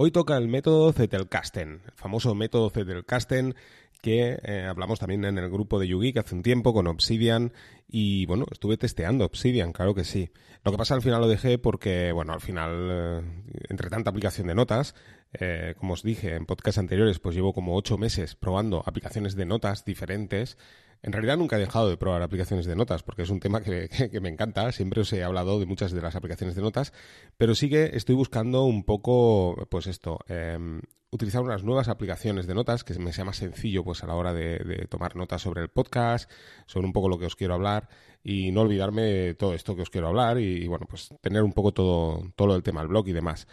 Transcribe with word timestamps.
Hoy 0.00 0.12
toca 0.12 0.36
el 0.36 0.46
método 0.46 0.92
Zettelkasten, 0.92 1.80
el 1.84 1.92
famoso 1.96 2.32
método 2.36 2.70
Zettelkasten 2.70 3.56
que 4.00 4.38
eh, 4.44 4.64
hablamos 4.64 5.00
también 5.00 5.24
en 5.24 5.38
el 5.38 5.50
grupo 5.50 5.80
de 5.80 5.88
Yugi 5.88 6.12
que 6.12 6.20
hace 6.20 6.36
un 6.36 6.44
tiempo 6.44 6.72
con 6.72 6.86
Obsidian 6.86 7.52
y 7.88 8.24
bueno, 8.26 8.46
estuve 8.52 8.76
testeando 8.76 9.24
Obsidian, 9.24 9.72
claro 9.72 9.96
que 9.96 10.04
sí. 10.04 10.30
Lo 10.62 10.70
que 10.70 10.78
pasa 10.78 10.94
al 10.94 11.02
final 11.02 11.20
lo 11.20 11.26
dejé 11.26 11.58
porque, 11.58 12.12
bueno, 12.12 12.32
al 12.32 12.40
final, 12.40 12.88
eh, 12.92 13.22
entre 13.70 13.90
tanta 13.90 14.10
aplicación 14.10 14.46
de 14.46 14.54
notas, 14.54 14.94
eh, 15.32 15.74
como 15.76 15.94
os 15.94 16.04
dije 16.04 16.36
en 16.36 16.46
podcasts 16.46 16.78
anteriores, 16.78 17.18
pues 17.18 17.34
llevo 17.34 17.52
como 17.52 17.74
ocho 17.74 17.98
meses 17.98 18.36
probando 18.36 18.84
aplicaciones 18.86 19.34
de 19.34 19.46
notas 19.46 19.84
diferentes 19.84 20.58
en 21.02 21.12
realidad 21.12 21.36
nunca 21.36 21.56
he 21.56 21.60
dejado 21.60 21.88
de 21.88 21.96
probar 21.96 22.22
aplicaciones 22.22 22.66
de 22.66 22.76
notas 22.76 23.02
porque 23.02 23.22
es 23.22 23.30
un 23.30 23.40
tema 23.40 23.60
que, 23.62 23.88
me 24.20 24.28
encanta. 24.28 24.70
Siempre 24.72 25.02
os 25.02 25.12
he 25.12 25.22
hablado 25.22 25.60
de 25.60 25.66
muchas 25.66 25.92
de 25.92 26.00
las 26.00 26.16
aplicaciones 26.16 26.56
de 26.56 26.62
notas, 26.62 26.92
pero 27.36 27.54
sí 27.54 27.68
que 27.68 27.90
estoy 27.94 28.14
buscando 28.14 28.64
un 28.64 28.84
poco, 28.84 29.66
pues 29.70 29.86
esto, 29.86 30.18
em, 30.28 30.80
utilizar 31.10 31.42
unas 31.42 31.64
nuevas 31.64 31.88
aplicaciones 31.88 32.46
de 32.46 32.54
notas 32.54 32.84
que 32.84 32.98
me 32.98 33.12
sea 33.12 33.24
más 33.24 33.36
sencillo 33.36 33.82
pues 33.82 34.02
a 34.02 34.06
la 34.06 34.14
hora 34.14 34.32
de, 34.34 34.86
tomar 34.90 35.16
notas 35.16 35.42
sobre 35.42 35.62
el 35.62 35.68
podcast, 35.68 36.30
sobre 36.66 36.86
un 36.86 36.92
poco 36.92 37.08
lo 37.08 37.18
que 37.18 37.26
os 37.26 37.36
quiero 37.36 37.54
hablar 37.54 37.88
y 38.22 38.50
no 38.52 38.62
olvidarme 38.62 39.34
todo 39.34 39.54
esto 39.54 39.74
que 39.74 39.82
os 39.82 39.90
quiero 39.90 40.08
hablar 40.08 40.38
y, 40.38 40.66
bueno, 40.66 40.86
pues 40.88 41.08
tener 41.20 41.42
un 41.42 41.52
poco 41.52 41.72
todo, 41.72 42.30
todo 42.36 42.56
el 42.56 42.62
tema 42.62 42.80
del 42.80 42.88
blog 42.88 43.08
y 43.08 43.12
demás. 43.12 43.46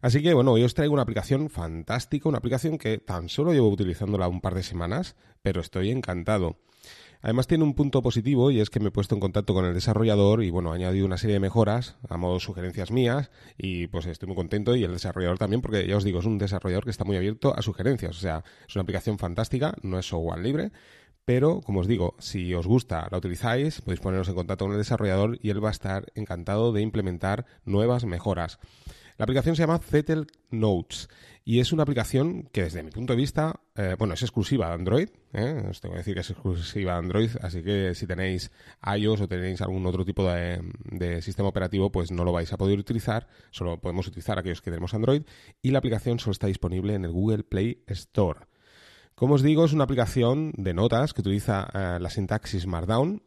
Así 0.00 0.22
que 0.22 0.34
bueno, 0.34 0.52
hoy 0.52 0.62
os 0.62 0.74
traigo 0.74 0.94
una 0.94 1.02
aplicación 1.02 1.50
fantástica, 1.50 2.28
una 2.28 2.38
aplicación 2.38 2.78
que 2.78 2.98
tan 2.98 3.28
solo 3.28 3.52
llevo 3.52 3.68
utilizándola 3.68 4.28
un 4.28 4.40
par 4.40 4.54
de 4.54 4.62
semanas, 4.62 5.16
pero 5.42 5.60
estoy 5.60 5.90
encantado. 5.90 6.56
Además 7.20 7.48
tiene 7.48 7.64
un 7.64 7.74
punto 7.74 8.00
positivo 8.00 8.52
y 8.52 8.60
es 8.60 8.70
que 8.70 8.78
me 8.78 8.88
he 8.88 8.92
puesto 8.92 9.16
en 9.16 9.20
contacto 9.20 9.52
con 9.52 9.64
el 9.64 9.74
desarrollador 9.74 10.44
y 10.44 10.50
bueno, 10.50 10.70
ha 10.70 10.76
añadido 10.76 11.04
una 11.04 11.18
serie 11.18 11.34
de 11.34 11.40
mejoras 11.40 11.96
a 12.08 12.16
modo 12.16 12.38
sugerencias 12.38 12.92
mías 12.92 13.32
y 13.56 13.88
pues 13.88 14.06
estoy 14.06 14.28
muy 14.28 14.36
contento 14.36 14.76
y 14.76 14.84
el 14.84 14.92
desarrollador 14.92 15.36
también 15.36 15.60
porque 15.60 15.84
ya 15.86 15.96
os 15.96 16.04
digo, 16.04 16.20
es 16.20 16.26
un 16.26 16.38
desarrollador 16.38 16.84
que 16.84 16.90
está 16.90 17.04
muy 17.04 17.16
abierto 17.16 17.52
a 17.56 17.62
sugerencias, 17.62 18.16
o 18.16 18.20
sea, 18.20 18.44
es 18.68 18.76
una 18.76 18.82
aplicación 18.82 19.18
fantástica, 19.18 19.74
no 19.82 19.98
es 19.98 20.06
software 20.06 20.38
libre, 20.38 20.70
pero 21.24 21.60
como 21.60 21.80
os 21.80 21.88
digo, 21.88 22.14
si 22.20 22.54
os 22.54 22.68
gusta, 22.68 23.08
la 23.10 23.18
utilizáis, 23.18 23.80
podéis 23.80 24.00
poneros 24.00 24.28
en 24.28 24.36
contacto 24.36 24.66
con 24.66 24.72
el 24.72 24.78
desarrollador 24.78 25.38
y 25.42 25.50
él 25.50 25.62
va 25.62 25.68
a 25.68 25.72
estar 25.72 26.06
encantado 26.14 26.72
de 26.72 26.82
implementar 26.82 27.46
nuevas 27.64 28.04
mejoras. 28.04 28.60
La 29.18 29.24
aplicación 29.24 29.56
se 29.56 29.62
llama 29.62 29.80
Zettel 29.80 30.28
Notes 30.52 31.08
y 31.44 31.58
es 31.58 31.72
una 31.72 31.82
aplicación 31.82 32.48
que 32.52 32.62
desde 32.62 32.84
mi 32.84 32.92
punto 32.92 33.14
de 33.14 33.16
vista, 33.16 33.58
eh, 33.74 33.96
bueno, 33.98 34.14
es 34.14 34.22
exclusiva 34.22 34.68
de 34.68 34.74
Android. 34.74 35.08
¿eh? 35.32 35.64
Os 35.68 35.80
tengo 35.80 35.94
que 35.94 35.98
decir 35.98 36.14
que 36.14 36.20
es 36.20 36.30
exclusiva 36.30 36.92
de 36.92 36.98
Android, 36.98 37.30
así 37.42 37.64
que 37.64 37.96
si 37.96 38.06
tenéis 38.06 38.52
iOS 38.96 39.22
o 39.22 39.26
tenéis 39.28 39.60
algún 39.60 39.84
otro 39.86 40.04
tipo 40.04 40.30
de, 40.30 41.20
sistema 41.20 41.48
operativo, 41.48 41.90
pues 41.90 42.12
no 42.12 42.24
lo 42.24 42.30
vais 42.30 42.52
a 42.52 42.56
poder 42.56 42.78
utilizar. 42.78 43.26
Solo 43.50 43.80
podemos 43.80 44.06
utilizar 44.06 44.38
aquellos 44.38 44.62
que 44.62 44.70
tenemos 44.70 44.94
Android 44.94 45.22
y 45.62 45.72
la 45.72 45.80
aplicación 45.80 46.20
solo 46.20 46.30
está 46.30 46.46
disponible 46.46 46.94
en 46.94 47.04
el 47.04 47.10
Google 47.10 47.42
Play 47.42 47.82
Store. 47.88 48.46
Como 49.16 49.34
os 49.34 49.42
digo, 49.42 49.64
es 49.64 49.72
una 49.72 49.82
aplicación 49.82 50.52
de 50.56 50.74
notas 50.74 51.12
que 51.12 51.22
utiliza 51.22 51.68
eh, 51.74 51.98
la 52.00 52.08
sintaxis 52.08 52.68
Markdown 52.68 53.20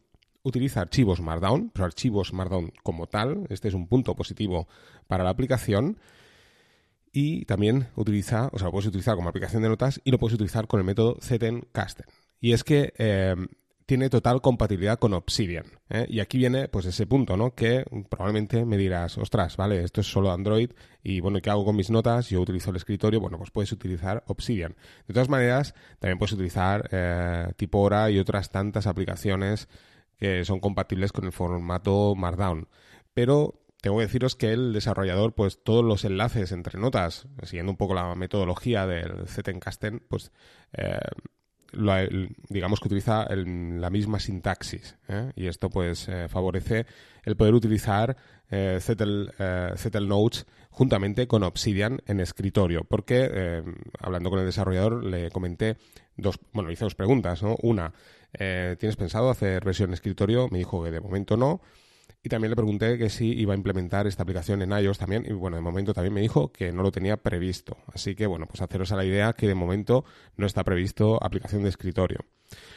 utiliza 0.44 0.81
archivos 0.81 1.22
Markdown, 1.22 1.72
pero 1.73 1.86
archivos 1.86 2.34
Markdown 2.34 2.73
como 2.84 3.08
tal. 3.08 3.45
Este 3.50 3.67
es 3.67 3.73
un 3.73 3.88
punto 3.88 4.16
positivo 4.16 4.67
para 5.08 5.23
la 5.23 5.30
aplicación. 5.30 5.97
Y 7.14 7.44
también 7.45 7.89
utiliza, 7.95 8.50
o 8.53 8.58
sea, 8.58 8.67
lo 8.67 8.72
puedes 8.72 8.88
utilizar 8.88 9.16
como 9.16 9.28
aplicación 9.28 9.62
de 9.62 9.69
notas 9.69 10.00
y 10.03 10.12
lo 10.12 10.17
puedes 10.17 10.36
utilizar 10.36 10.67
con 10.67 10.80
el 10.80 10.86
método 10.86 11.17
Zettelkasten. 11.22 12.06
Y 12.39 12.53
es 12.53 12.64
que 12.64 12.94
eh, 12.97 13.36
tiene 13.92 14.09
total 14.09 14.39
compatibilidad 14.39 14.97
con 15.00 15.14
Obsidian. 15.14 15.66
¿eh? 15.89 16.06
Y 16.08 16.22
aquí 16.22 16.38
viene 16.38 16.69
pues 16.69 16.86
ese 16.86 17.06
punto, 17.06 17.36
¿no? 17.36 17.53
Que 17.53 17.84
probablemente 18.09 18.64
me 18.64 18.78
dirás, 18.78 19.17
ostras, 19.17 19.58
vale, 19.58 19.84
esto 19.84 20.00
es 20.00 20.08
solo 20.08 20.31
Android 20.31 20.72
y 21.03 21.19
bueno, 21.19 21.42
¿qué 21.42 21.50
hago 21.50 21.66
con 21.66 21.75
mis 21.75 21.89
notas? 21.89 22.30
Yo 22.30 22.39
utilizo 22.39 22.69
el 22.69 22.78
escritorio, 22.78 23.19
bueno, 23.19 23.38
pues 23.38 23.52
puedes 23.52 23.73
utilizar 23.73 24.23
Obsidian. 24.28 24.78
De 25.09 25.14
todas 25.14 25.28
maneras, 25.28 25.75
también 26.00 26.17
puedes 26.17 26.31
utilizar 26.31 26.88
eh, 26.94 27.52
Tipora 27.58 28.09
y 28.09 28.19
otras 28.19 28.50
tantas 28.50 28.88
aplicaciones 28.88 29.67
que 30.22 30.46
son 30.46 30.59
compatibles 30.59 31.12
con 31.12 31.26
el 31.26 31.32
formato 31.32 32.14
Markdown. 32.16 32.68
Pero 33.12 33.66
tengo 33.82 33.98
que 33.98 34.04
deciros 34.04 34.36
que 34.36 34.52
el 34.52 34.72
desarrollador, 34.72 35.34
pues 35.34 35.64
todos 35.64 35.84
los 35.84 36.06
enlaces 36.06 36.52
entre 36.52 36.80
notas, 36.80 37.28
siguiendo 37.42 37.72
un 37.72 37.78
poco 37.78 37.96
la 37.96 38.14
metodología 38.14 38.86
del 38.86 39.28
Zettelkasten, 39.28 40.04
pues 40.08 40.31
eh, 40.74 41.00
digamos 42.50 42.80
que 42.80 42.88
utiliza 42.88 43.26
la 43.34 43.90
misma 43.90 44.20
sintaxis. 44.20 44.96
¿eh? 45.08 45.31
Y 45.36 45.48
esto 45.48 45.72
pues 45.72 46.08
eh, 46.08 46.28
favorece 46.30 46.86
el 47.24 47.36
poder 47.36 47.56
utilizar 47.56 48.16
Zettel, 48.52 49.31
Notes 50.08 50.46
juntamente 50.70 51.26
con 51.28 51.42
Obsidian 51.42 52.00
en 52.06 52.20
escritorio. 52.20 52.84
Porque, 52.84 53.64
hablando 53.98 54.30
con 54.30 54.40
el 54.40 54.46
desarrollador, 54.46 55.04
le 55.04 55.31
comenté 55.31 55.78
dos, 56.16 56.38
bueno, 56.52 56.70
hice 56.70 56.84
dos 56.84 56.96
preguntas, 56.96 57.42
¿no? 57.42 57.56
Una, 57.64 57.94
eh, 58.34 58.75
¿tienes 58.80 58.96
pensado 58.96 59.30
hacer 59.30 59.64
versión 59.64 59.94
escritorio? 59.94 60.47
Me 60.50 60.59
dijo 60.59 60.84
que 60.84 60.92
de 60.92 61.00
momento 61.00 61.38
no. 61.38 61.62
Y 62.24 62.30
también 62.30 62.52
le 62.52 62.56
pregunté 62.56 63.00
que 63.00 63.09
si 63.09 63.31
iba 63.31 63.53
a 63.53 63.58
implementar 63.58 64.06
esta 64.06 64.22
aplicación 64.24 64.62
en 64.62 64.72
iOS 64.72 65.00
también. 65.00 65.25
Y 65.28 65.34
bueno, 65.34 65.58
de 65.58 65.62
momento 65.62 65.94
también 65.94 66.14
me 66.14 66.22
dijo 66.22 66.52
que 66.52 66.72
no 66.72 66.84
lo 66.84 66.92
tenía 66.92 67.18
previsto. 67.18 67.78
Así 67.92 68.16
que 68.16 68.28
bueno, 68.28 68.46
pues 68.46 68.62
haceros 68.62 68.92
a 68.92 68.96
la 68.96 69.06
idea 69.06 69.34
que 69.34 69.47
de 69.47 69.56
momento 69.56 70.06
no 70.38 70.46
está 70.46 70.64
previsto 70.64 71.18
aplicación 71.24 71.64
de 71.64 71.69
escritorio. 71.69 72.19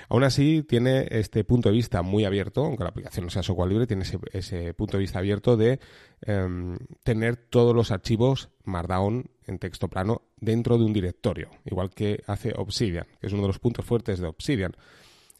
Aún 0.08 0.24
así, 0.24 0.62
tiene 0.62 1.08
este 1.10 1.44
punto 1.44 1.68
de 1.68 1.74
vista 1.74 2.02
muy 2.02 2.24
abierto, 2.24 2.64
aunque 2.64 2.84
la 2.84 2.90
aplicación 2.90 3.26
no 3.26 3.30
sea 3.30 3.42
software 3.42 3.68
libre, 3.68 3.86
tiene 3.86 4.04
ese, 4.32 4.74
punto 4.74 4.96
de 4.96 5.02
vista 5.02 5.18
abierto 5.18 5.56
de 5.56 5.80
em, 6.22 6.78
tener 7.02 7.36
todos 7.36 7.74
los 7.74 7.90
archivos 7.90 8.50
Markdown 8.64 9.30
en 9.46 9.58
texto 9.58 9.88
plano 9.88 10.22
dentro 10.36 10.78
de 10.78 10.84
un 10.84 10.92
directorio, 10.92 11.50
igual 11.64 11.90
que 11.90 12.22
hace 12.26 12.52
Obsidian, 12.56 13.06
que 13.20 13.26
es 13.26 13.32
uno 13.32 13.42
de 13.42 13.48
los 13.48 13.58
puntos 13.58 13.84
fuertes 13.84 14.20
de 14.20 14.26
Obsidian. 14.26 14.76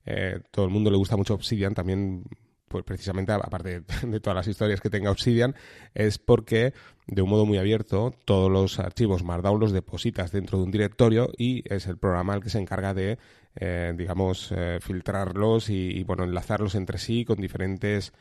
Eh, 0.07 0.41
todo 0.51 0.67
el 0.67 0.71
mundo 0.71 0.91
le 0.91 0.97
gusta 0.97 1.17
mucho 1.17 1.35
Obsidian, 1.35 1.75
también 1.75 2.25
pues 2.69 2.85
precisamente 2.85 3.33
aparte 3.33 3.83
de, 4.07 4.21
todas 4.21 4.37
las 4.37 4.49
historias 4.49 4.81
que 4.81 4.91
tenga 4.91 5.11
Obsidian, 5.11 5.55
es 5.95 6.19
porque 6.19 6.73
de 7.07 7.23
un 7.23 7.31
modo 7.31 7.47
muy 7.47 7.59
abierto 7.59 8.15
todos 8.25 8.51
los 8.51 8.79
archivos 8.79 9.23
Markdown 9.23 9.61
los 9.61 9.73
depositas 9.73 10.33
dentro 10.33 10.59
de 10.59 10.65
un 10.65 10.71
directorio 10.71 11.31
y 11.37 11.63
es 11.73 11.87
el 11.87 11.99
programa 11.99 12.35
el 12.35 12.43
que 12.43 12.51
se 12.51 12.59
encarga 12.59 12.95
de, 12.95 13.19
eh, 13.57 13.93
digamos, 13.97 14.51
eh, 14.57 14.79
filtrarlos 14.81 15.69
y, 15.71 16.03
bueno, 16.05 16.25
enlazarlos 16.25 16.75
entre 16.75 16.99
sí 16.99 17.25
con 17.25 17.41
diferentes 17.41 18.13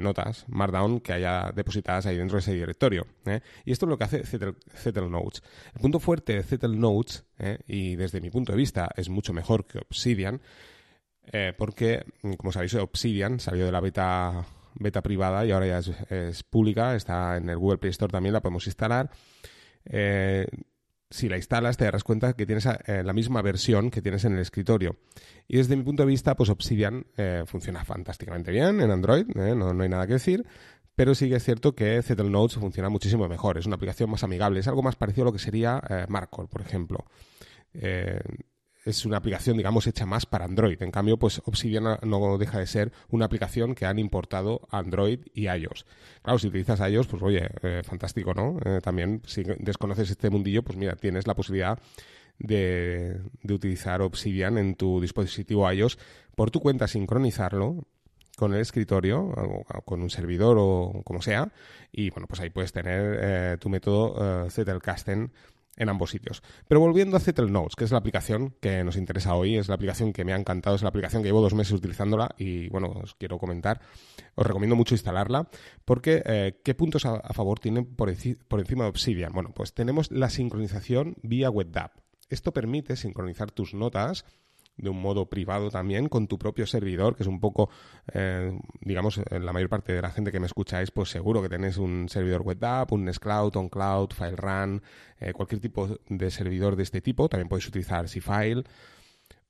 notas 0.00 0.46
Markdown 0.48 1.00
que 1.00 1.12
haya 1.12 1.52
depositadas 1.54 2.06
ahí 2.06 2.16
dentro 2.16 2.36
de 2.36 2.40
ese 2.40 2.54
directorio. 2.54 3.06
Y 3.66 3.72
esto 3.72 3.84
es 3.84 3.90
lo 3.90 3.98
que 3.98 4.04
hace 4.04 4.24
Zettel 4.24 5.10
Notes. 5.10 5.42
El 5.74 5.82
punto 5.82 6.00
fuerte 6.00 6.36
de 6.36 6.42
Zettel 6.42 6.80
Notes, 6.80 7.26
y 7.66 7.94
desde 7.94 8.22
mi 8.22 8.30
punto 8.30 8.52
de 8.52 8.56
vista 8.56 8.88
es 8.96 9.10
mucho 9.10 9.34
mejor 9.34 9.66
que 9.66 9.76
Obsidian, 9.76 10.40
eh, 11.32 11.52
porque, 11.56 12.04
como 12.36 12.52
sabéis, 12.52 12.74
Obsidian 12.74 13.40
salió 13.40 13.66
de 13.66 13.72
la 13.72 13.80
beta, 13.80 14.46
beta 14.74 15.02
privada 15.02 15.44
y 15.44 15.50
ahora 15.50 15.66
ya 15.66 15.78
es, 16.10 16.42
pública, 16.42 16.94
está 16.94 17.36
en 17.36 17.48
el 17.48 17.58
Google 17.58 17.78
Play 17.78 17.90
Store 17.90 18.10
también, 18.10 18.32
la 18.32 18.40
podemos 18.40 18.66
instalar. 18.66 19.10
Eh, 19.84 20.46
si 21.10 21.28
la 21.28 21.36
instalas 21.36 21.76
te 21.78 21.84
darás 21.84 22.04
cuenta 22.04 22.34
que 22.34 22.44
tienes 22.44 22.66
eh, 22.66 23.02
la 23.02 23.14
misma 23.14 23.40
versión 23.40 23.90
que 23.90 24.02
tienes 24.02 24.24
en 24.24 24.34
el 24.34 24.40
escritorio. 24.40 24.96
Y 25.46 25.56
desde 25.56 25.76
mi 25.76 25.82
punto 25.82 26.02
de 26.02 26.08
vista, 26.08 26.36
pues 26.36 26.50
Obsidian 26.50 27.06
funciona 27.46 27.84
fantásticamente 27.84 28.50
bien 28.50 28.80
en 28.80 28.90
Android, 28.90 29.26
no, 29.34 29.72
no, 29.72 29.82
hay 29.82 29.88
nada 29.88 30.06
que 30.06 30.14
decir, 30.14 30.46
pero 30.94 31.14
sí 31.14 31.30
que 31.30 31.36
es 31.36 31.44
cierto 31.44 31.74
que 31.74 32.02
Zettel 32.02 32.30
Notes 32.30 32.58
funciona 32.58 32.90
muchísimo 32.90 33.26
mejor, 33.26 33.56
es 33.56 33.64
una 33.64 33.76
aplicación 33.76 34.10
más 34.10 34.22
amigable, 34.22 34.60
es 34.60 34.68
algo 34.68 34.82
más 34.82 34.96
parecido 34.96 35.22
a 35.22 35.26
lo 35.26 35.32
que 35.32 35.38
sería 35.38 35.82
Markor, 36.08 36.48
por 36.48 36.60
ejemplo 36.60 37.06
es 38.88 39.04
una 39.04 39.18
aplicación, 39.18 39.56
digamos, 39.56 39.86
hecha 39.86 40.06
más 40.06 40.24
para 40.24 40.46
Android. 40.46 40.82
En 40.82 40.90
cambio, 40.90 41.18
pues 41.18 41.42
Obsidian 41.44 41.98
no 42.02 42.38
deja 42.38 42.58
de 42.58 42.66
ser 42.66 42.92
una 43.10 43.26
aplicación 43.26 43.74
que 43.74 43.84
han 43.84 43.98
importado 43.98 44.62
Android 44.70 45.20
y 45.34 45.48
iOS. 45.48 45.84
Claro, 46.22 46.38
si 46.38 46.48
utilizas 46.48 46.80
iOS, 46.80 47.06
pues 47.06 47.22
oye, 47.22 47.48
eh, 47.62 47.82
fantástico, 47.84 48.32
¿no? 48.32 48.58
Eh, 48.64 48.80
también, 48.82 49.20
si 49.26 49.42
desconoces 49.58 50.10
este 50.10 50.30
mundillo, 50.30 50.62
pues 50.62 50.78
mira, 50.78 50.96
tienes 50.96 51.26
la 51.26 51.34
posibilidad 51.34 51.78
de, 52.38 53.20
utilizar 53.48 54.00
Obsidian 54.00 54.56
en 54.56 54.74
tu 54.74 55.00
dispositivo 55.00 55.70
iOS 55.70 55.98
por 56.34 56.50
tu 56.50 56.60
cuenta, 56.60 56.88
sincronizarlo 56.88 57.86
con 58.36 58.54
el 58.54 58.60
escritorio, 58.60 59.20
o 59.20 59.64
con 59.82 60.00
un 60.00 60.10
servidor 60.10 60.56
o 60.60 61.02
como 61.04 61.20
sea, 61.20 61.52
y 61.90 62.10
bueno, 62.10 62.28
pues 62.28 62.40
ahí 62.40 62.50
puedes 62.50 62.72
tener 62.72 63.18
eh, 63.20 63.56
tu 63.58 63.68
método 63.68 64.48
Zettelkasten 64.48 65.32
en 65.78 65.88
ambos 65.88 66.10
sitios. 66.10 66.42
Pero 66.66 66.80
volviendo 66.80 67.16
a 67.16 67.20
Zettel 67.20 67.50
Notes, 67.50 67.76
que 67.76 67.84
es 67.84 67.90
la 67.90 67.98
aplicación 67.98 68.54
que 68.60 68.84
nos 68.84 68.96
interesa 68.96 69.34
hoy, 69.34 69.56
es 69.56 69.68
la 69.68 69.76
aplicación 69.76 70.12
que 70.12 70.24
me 70.24 70.32
ha 70.32 70.36
encantado, 70.36 70.76
es 70.76 70.82
la 70.82 70.90
aplicación 70.90 71.22
que 71.22 71.28
llevo 71.28 71.40
dos 71.40 71.54
meses 71.54 71.72
utilizándola 71.72 72.34
y 72.36 72.68
bueno, 72.68 72.88
os 73.02 73.14
quiero 73.14 73.38
comentar, 73.38 73.80
os 74.34 74.46
recomiendo 74.46 74.76
mucho 74.76 74.94
instalarla 74.94 75.48
porque 75.84 76.22
eh, 76.26 76.60
¿qué 76.62 76.74
puntos 76.74 77.06
a, 77.06 77.20
favor 77.32 77.60
tienen 77.60 77.86
por, 77.86 78.12
por, 78.48 78.60
encima 78.60 78.84
de 78.84 78.90
Obsidian? 78.90 79.32
Bueno, 79.32 79.52
pues 79.54 79.72
tenemos 79.72 80.10
la 80.10 80.28
sincronización 80.28 81.16
vía 81.22 81.50
WebDAV. 81.50 81.90
Esto 82.28 82.52
permite 82.52 82.96
sincronizar 82.96 83.50
tus 83.50 83.72
notas 83.72 84.24
de 84.78 84.88
un 84.88 85.00
modo 85.02 85.26
privado 85.26 85.70
también 85.70 86.08
con 86.08 86.26
tu 86.28 86.38
propio 86.38 86.66
servidor, 86.66 87.16
que 87.16 87.24
es 87.24 87.28
un 87.28 87.40
poco, 87.40 87.68
eh, 88.14 88.58
digamos, 88.80 89.20
la 89.30 89.52
mayor 89.52 89.68
parte 89.68 89.92
de 89.92 90.00
la 90.00 90.10
gente 90.10 90.32
que 90.32 90.40
me 90.40 90.46
escucháis, 90.46 90.90
pues 90.90 91.10
seguro 91.10 91.42
que 91.42 91.48
tenéis 91.48 91.76
un 91.76 92.08
servidor 92.08 92.42
web 92.42 92.64
app, 92.64 92.92
un 92.92 93.04
Nextcloud, 93.04 93.56
OnCloud, 93.56 94.12
FileRun, 94.12 94.82
eh, 95.20 95.32
cualquier 95.32 95.60
tipo 95.60 95.88
de 96.08 96.30
servidor 96.30 96.76
de 96.76 96.84
este 96.84 97.00
tipo. 97.00 97.28
También 97.28 97.48
podéis 97.48 97.68
utilizar 97.68 98.06
Cfile 98.06 98.64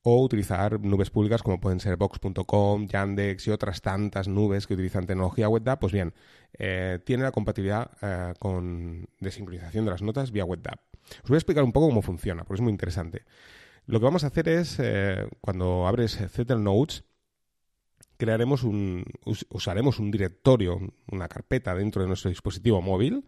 o 0.02 0.22
utilizar 0.22 0.80
nubes 0.80 1.10
públicas 1.10 1.42
como 1.42 1.60
pueden 1.60 1.80
ser 1.80 1.96
Box.com, 1.96 2.86
Yandex 2.86 3.46
y 3.46 3.50
otras 3.50 3.82
tantas 3.82 4.28
nubes 4.28 4.66
que 4.66 4.74
utilizan 4.74 5.06
tecnología 5.06 5.48
WebDAV, 5.48 5.78
pues 5.78 5.92
bien, 5.92 6.14
eh, 6.58 7.00
tiene 7.04 7.24
la 7.24 7.32
compatibilidad 7.32 7.90
eh, 8.00 8.32
con 8.38 9.06
de 9.20 9.30
sincronización 9.30 9.84
de 9.84 9.90
las 9.90 10.02
notas 10.02 10.30
vía 10.30 10.44
WebDAV. 10.44 10.78
Os 11.22 11.28
voy 11.28 11.36
a 11.36 11.38
explicar 11.38 11.64
un 11.64 11.72
poco 11.72 11.88
cómo 11.88 12.02
funciona, 12.02 12.44
porque 12.44 12.60
es 12.60 12.62
muy 12.62 12.70
interesante. 12.70 13.24
Lo 13.88 14.00
que 14.00 14.04
vamos 14.04 14.22
a 14.22 14.26
hacer 14.26 14.50
es, 14.50 14.76
eh, 14.80 15.26
cuando 15.40 15.86
abres 15.86 16.18
Zettel 16.30 16.62
Notes, 16.62 17.04
crearemos 18.18 18.62
un, 18.62 19.02
usaremos 19.48 19.98
un 19.98 20.10
directorio, 20.10 20.78
una 21.10 21.26
carpeta 21.26 21.74
dentro 21.74 22.02
de 22.02 22.08
nuestro 22.08 22.28
dispositivo 22.28 22.82
móvil 22.82 23.24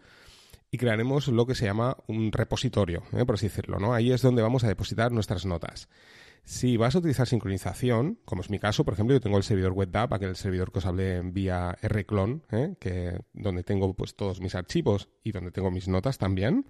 y 0.71 0.77
crearemos 0.77 1.29
lo 1.29 1.47
que 1.47 1.55
se 1.55 1.65
llama 1.65 1.97
un 2.09 2.31
repositorio, 2.31 3.03
por 3.27 3.37
así 3.37 3.47
decirlo. 3.47 3.79
¿no? 3.79 3.95
Ahí 3.95 4.13
es 4.13 4.21
donde 4.21 4.43
vamos 4.43 4.63
a 4.63 4.69
depositar 4.69 5.13
nuestras 5.13 5.47
notas. 5.47 5.89
Si 6.45 6.77
vas 6.77 6.95
a 6.95 6.99
utilizar 6.99 7.27
sincronización, 7.27 8.19
como 8.27 8.43
es 8.43 8.51
mi 8.51 8.59
caso, 8.59 8.85
por 8.85 8.93
ejemplo, 8.93 9.17
yo 9.17 9.21
tengo 9.23 9.39
el 9.39 9.45
servidor 9.45 9.73
WebDAV, 9.73 10.13
aquel 10.13 10.37
servidor 10.37 10.73
que 10.73 10.81
os 10.81 10.87
hablé 10.87 11.23
vía 11.23 11.79
rclone, 11.83 12.43
¿eh? 12.51 12.75
que, 12.79 13.19
donde 13.33 13.63
tengo 13.63 13.95
pues, 13.95 14.15
todos 14.15 14.43
mis 14.43 14.55
archivos 14.55 15.09
y 15.25 15.33
donde 15.33 15.53
tengo 15.53 15.71
mis 15.71 15.89
notas 15.89 16.19
también. 16.19 16.67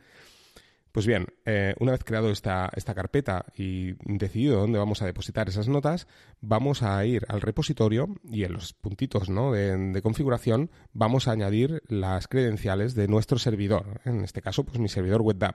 Pues 0.93 1.07
bien, 1.07 1.29
eh, 1.45 1.75
una 1.79 1.93
vez 1.93 2.03
creado 2.03 2.31
esta, 2.31 2.71
esta 2.75 2.95
carpeta 2.95 3.47
y 3.57 3.93
decidido 4.05 4.61
dónde 4.61 4.79
vamos 4.79 5.03
a 5.03 5.07
depositar 5.07 5.49
esas 5.49 5.69
notas, 5.69 6.09
vamos 6.41 6.83
a 6.83 7.05
ir 7.05 7.25
al 7.29 7.41
repositorio 7.41 8.09
y 8.25 8.43
en 8.43 8.55
los 8.55 8.73
puntitos 8.73 9.29
de, 9.29 9.77
de, 9.77 10.03
configuración 10.03 10.71
vamos 10.93 11.29
a 11.29 11.33
añadir 11.33 11.83
las 11.87 12.27
credenciales 12.27 12.95
de 12.95 13.07
nuestro 13.07 13.39
servidor. 13.39 14.01
En 14.05 14.25
este 14.25 14.43
caso, 14.43 14.65
pues 14.65 14.79
mi 14.79 14.89
servidor 14.89 15.23
WebDAV 15.23 15.55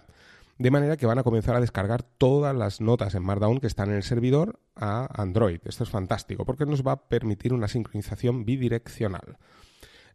de 0.58 0.72
manera 0.72 0.96
que 0.98 1.06
van 1.06 1.20
a 1.20 1.24
comenzar 1.24 1.56
a 1.56 1.60
descargar 1.60 2.04
todas 2.04 2.56
las 2.56 2.80
notas 2.80 3.14
en 3.16 3.24
Markdown 3.24 3.60
que 3.60 3.68
están 3.68 3.90
en 3.90 3.98
el 3.98 4.04
servidor 4.04 4.60
a 4.76 5.22
Android. 5.22 5.60
Esto 5.66 5.84
es 5.84 5.90
fantástico 5.90 6.46
porque 6.46 6.66
nos 6.66 6.86
va 6.86 6.94
a 6.94 7.10
permitir 7.10 7.54
una 7.54 7.68
sincronización 7.68 8.46
bidireccional. 8.46 9.38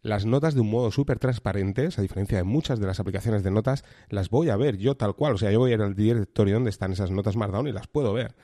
Las 0.02 0.24
notas 0.24 0.54
de 0.54 0.60
un 0.60 0.70
modo 0.70 0.90
súper 0.90 1.18
transparente, 1.18 1.88
a 1.96 2.02
diferencia 2.02 2.38
de 2.38 2.44
muchas 2.44 2.80
de 2.80 2.86
las 2.86 3.00
aplicaciones 3.00 3.42
de 3.42 3.50
notas, 3.50 3.84
las 4.08 4.30
voy 4.30 4.48
a 4.48 4.56
ver 4.56 4.78
yo 4.78 4.96
tal 4.96 5.14
cual. 5.14 5.34
O 5.34 5.38
sea, 5.38 5.50
yo 5.50 5.58
voy 5.58 5.72
a 5.72 5.74
ir 5.74 5.82
al 5.82 5.94
directorio 5.94 6.54
donde 6.54 6.70
están 6.70 6.92
esas 6.92 7.10
notas 7.10 7.36
Markdown 7.36 7.68
y 7.68 7.72
las 7.72 7.86
puedo 7.86 8.12
ver. 8.12 8.34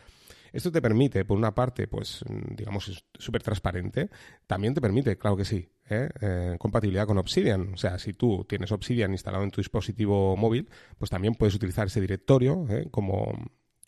Esto 0.52 0.72
te 0.72 0.80
permite, 0.80 1.24
por 1.24 1.36
una 1.36 1.54
parte, 1.54 1.86
pues, 1.86 2.24
digamos, 2.56 3.04
súper 3.18 3.42
transparente. 3.42 4.08
También 4.46 4.74
te 4.74 4.80
permite, 4.80 5.18
claro 5.18 5.36
que 5.36 5.44
sí, 5.44 5.68
¿eh? 5.90 6.08
¿eh? 6.20 6.56
compatibilidad 6.58 7.06
con 7.06 7.18
Obsidian. 7.18 7.74
O 7.74 7.76
sea, 7.76 7.98
si 7.98 8.12
tú 8.12 8.44
tienes 8.48 8.72
Obsidian 8.72 9.12
instalado 9.12 9.44
en 9.44 9.50
tu 9.50 9.60
dispositivo 9.60 10.36
móvil, 10.36 10.68
pues 10.98 11.10
también 11.10 11.34
puedes 11.34 11.54
utilizar 11.54 11.88
ese 11.88 12.00
directorio 12.00 12.66
¿eh? 12.70 12.88
como, 12.90 13.32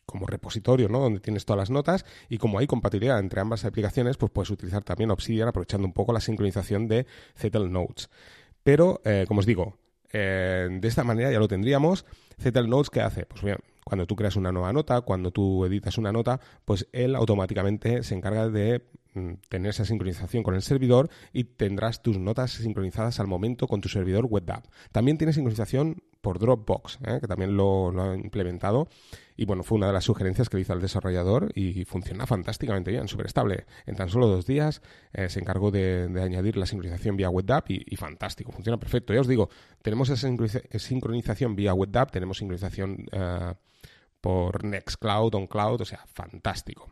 como 0.08 0.26
repositorio, 0.26 0.88
¿no? 0.88 1.00
Donde 1.00 1.20
tienes 1.20 1.44
todas 1.44 1.58
las 1.58 1.70
notas 1.70 2.06
y 2.30 2.38
como 2.38 2.58
hay 2.58 2.66
compatibilidad 2.66 3.18
entre 3.18 3.40
ambas 3.40 3.64
aplicaciones, 3.66 4.16
pues 4.16 4.32
puedes 4.32 4.50
utilizar 4.50 4.82
también 4.82 5.10
Obsidian 5.10 5.48
aprovechando 5.48 5.86
un 5.86 5.92
poco 5.92 6.14
la 6.14 6.20
sincronización 6.20 6.88
de 6.88 7.06
Zettel 7.36 7.70
Notes. 7.70 8.08
Pero, 8.62 9.02
eh, 9.04 9.26
como 9.28 9.40
os 9.40 9.46
digo, 9.46 9.76
de 10.10 10.80
esta 10.82 11.04
manera 11.04 11.30
ya 11.30 11.38
lo 11.38 11.48
tendríamos. 11.48 12.06
Zettel 12.40 12.70
Notes, 12.70 12.88
¿qué 12.88 13.02
hace? 13.02 13.26
Pues 13.26 13.42
bien, 13.42 13.58
cuando 13.84 14.06
tú 14.06 14.16
creas 14.16 14.36
una 14.36 14.52
nueva 14.52 14.72
nota, 14.72 15.02
cuando 15.02 15.30
tú 15.30 15.64
editas 15.66 15.98
una 15.98 16.12
nota, 16.12 16.40
pues 16.64 16.88
él 16.92 17.14
automáticamente 17.14 18.02
se 18.02 18.14
encarga 18.14 18.48
de 18.48 18.86
tener 19.48 19.70
esa 19.70 19.84
sincronización 19.84 20.42
con 20.42 20.54
el 20.54 20.62
servidor 20.62 21.10
y 21.32 21.44
tendrás 21.44 22.02
tus 22.02 22.18
notas 22.18 22.52
sincronizadas 22.52 23.20
al 23.20 23.26
momento 23.26 23.66
con 23.66 23.80
tu 23.80 23.88
servidor 23.88 24.26
WebDAV. 24.28 24.62
También 24.92 25.18
tiene 25.18 25.32
sincronización 25.32 26.02
por 26.20 26.38
Dropbox, 26.38 26.98
¿eh? 27.06 27.18
que 27.20 27.26
también 27.26 27.56
lo, 27.56 27.90
ha 28.00 28.14
implementado. 28.16 28.88
Y 29.36 29.44
bueno, 29.44 29.62
fue 29.62 29.76
una 29.78 29.86
de 29.86 29.92
las 29.92 30.04
sugerencias 30.04 30.48
que 30.48 30.56
le 30.56 30.62
hizo 30.62 30.72
al 30.72 30.80
desarrollador 30.80 31.50
y 31.54 31.84
funciona 31.84 32.26
fantásticamente 32.26 32.90
bien, 32.90 33.06
súper 33.06 33.26
estable. 33.26 33.66
En 33.86 33.94
tan 33.94 34.08
solo 34.08 34.26
dos 34.26 34.46
días 34.46 34.82
eh, 35.12 35.28
se 35.28 35.40
encargó 35.40 35.70
de, 35.70 36.10
añadir 36.20 36.56
la 36.56 36.66
sincronización 36.66 37.16
vía 37.16 37.30
WebDAV 37.30 37.64
y, 37.68 37.96
fantástico, 37.96 38.52
funciona 38.52 38.78
perfecto. 38.78 39.14
Ya 39.14 39.20
os 39.20 39.28
digo, 39.28 39.48
tenemos 39.82 40.10
esa 40.10 40.28
sincronización 40.78 41.54
vía 41.54 41.72
WebDAV, 41.72 42.10
tenemos 42.10 42.38
sincronización 42.38 43.06
eh, 43.12 43.54
por 44.20 44.64
Nextcloud, 44.64 45.34
OnCloud, 45.34 45.80
o 45.80 45.84
sea, 45.84 46.04
fantástico. 46.12 46.90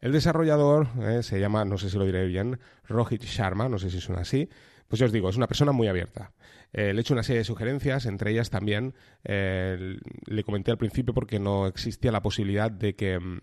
El 0.00 0.12
desarrollador 0.12 0.88
se 1.22 1.40
llama, 1.40 1.64
no 1.64 1.78
sé 1.78 1.90
si 1.90 1.96
lo 1.96 2.04
diré 2.04 2.26
bien, 2.26 2.58
Rohit 2.86 3.24
Sharma, 3.24 3.68
no 3.68 3.78
sé 3.78 3.90
si 3.90 4.00
suena 4.00 4.22
así, 4.22 4.48
pues 4.88 5.00
yo 5.00 5.06
os 5.06 5.12
digo, 5.12 5.28
es 5.28 5.36
una 5.36 5.46
persona 5.46 5.72
muy 5.72 5.88
abierta. 5.88 6.32
Eh, 6.72 6.92
le 6.92 6.98
he 6.98 7.00
hecho 7.00 7.14
una 7.14 7.22
serie 7.22 7.38
de 7.38 7.44
sugerencias, 7.44 8.06
entre 8.06 8.30
ellas 8.30 8.50
también 8.50 8.94
eh, 9.24 9.96
le 10.26 10.44
comenté 10.44 10.70
al 10.70 10.78
principio 10.78 11.14
porque 11.14 11.38
no 11.38 11.66
existía 11.66 12.12
la 12.12 12.22
posibilidad 12.22 12.70
de 12.70 12.94
que 12.94 13.18
mm, 13.18 13.38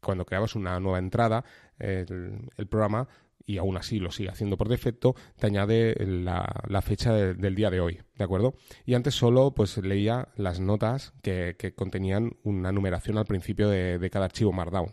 cuando 0.00 0.24
creabas 0.24 0.54
una 0.54 0.78
nueva 0.80 0.98
entrada, 0.98 1.44
el, 1.78 2.40
programa, 2.68 3.08
y 3.44 3.58
aún 3.58 3.76
así 3.76 3.98
lo 3.98 4.10
sigue 4.10 4.30
haciendo 4.30 4.56
por 4.56 4.68
defecto, 4.68 5.14
te 5.38 5.46
añade 5.46 5.94
la, 6.06 6.82
fecha 6.82 7.12
del 7.12 7.54
día 7.54 7.70
de 7.70 7.80
hoy, 7.80 8.00
¿de 8.16 8.24
acuerdo? 8.24 8.54
Y 8.86 8.94
antes 8.94 9.14
solo 9.14 9.52
pues 9.52 9.76
leía 9.78 10.28
las 10.36 10.60
notas 10.60 11.12
que, 11.22 11.74
contenían 11.76 12.36
una 12.42 12.72
numeración 12.72 13.18
al 13.18 13.26
principio 13.26 13.68
de 13.68 14.10
cada 14.10 14.26
archivo 14.26 14.52
Markdown. 14.52 14.92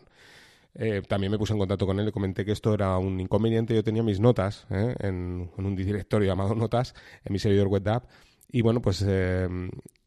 Eh, 0.78 1.02
también 1.08 1.32
me 1.32 1.38
puse 1.38 1.54
en 1.54 1.60
contacto 1.60 1.86
con 1.86 2.00
él 2.00 2.10
y 2.10 2.12
comenté 2.12 2.44
que 2.44 2.52
esto 2.52 2.74
era 2.74 2.98
un 2.98 3.20
inconveniente. 3.20 3.74
Yo 3.74 3.84
tenía 3.84 4.04
mis 4.04 4.20
notas 4.20 4.68
¿eh? 4.70 4.96
en, 5.00 5.50
un 5.58 5.76
directorio 5.76 6.28
llamado 6.28 6.54
Notas 6.56 6.94
en 7.24 7.34
mi 7.34 7.40
servidor 7.40 7.68
web 7.68 8.02
y 8.52 8.62
bueno, 8.62 8.82
pues 8.82 9.04
eh, 9.08 9.48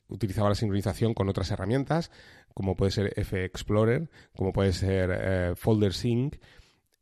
utilizaba 0.08 0.50
la 0.50 0.54
sincronización 0.54 1.14
con 1.14 1.28
otras 1.28 1.50
herramientas 1.50 2.10
como 2.54 2.74
puede 2.74 2.90
ser 2.90 3.12
F-Explorer, 3.14 4.10
como 4.34 4.52
puede 4.52 4.72
ser 4.72 5.54
Folder 5.54 5.92
Sync 5.92 6.36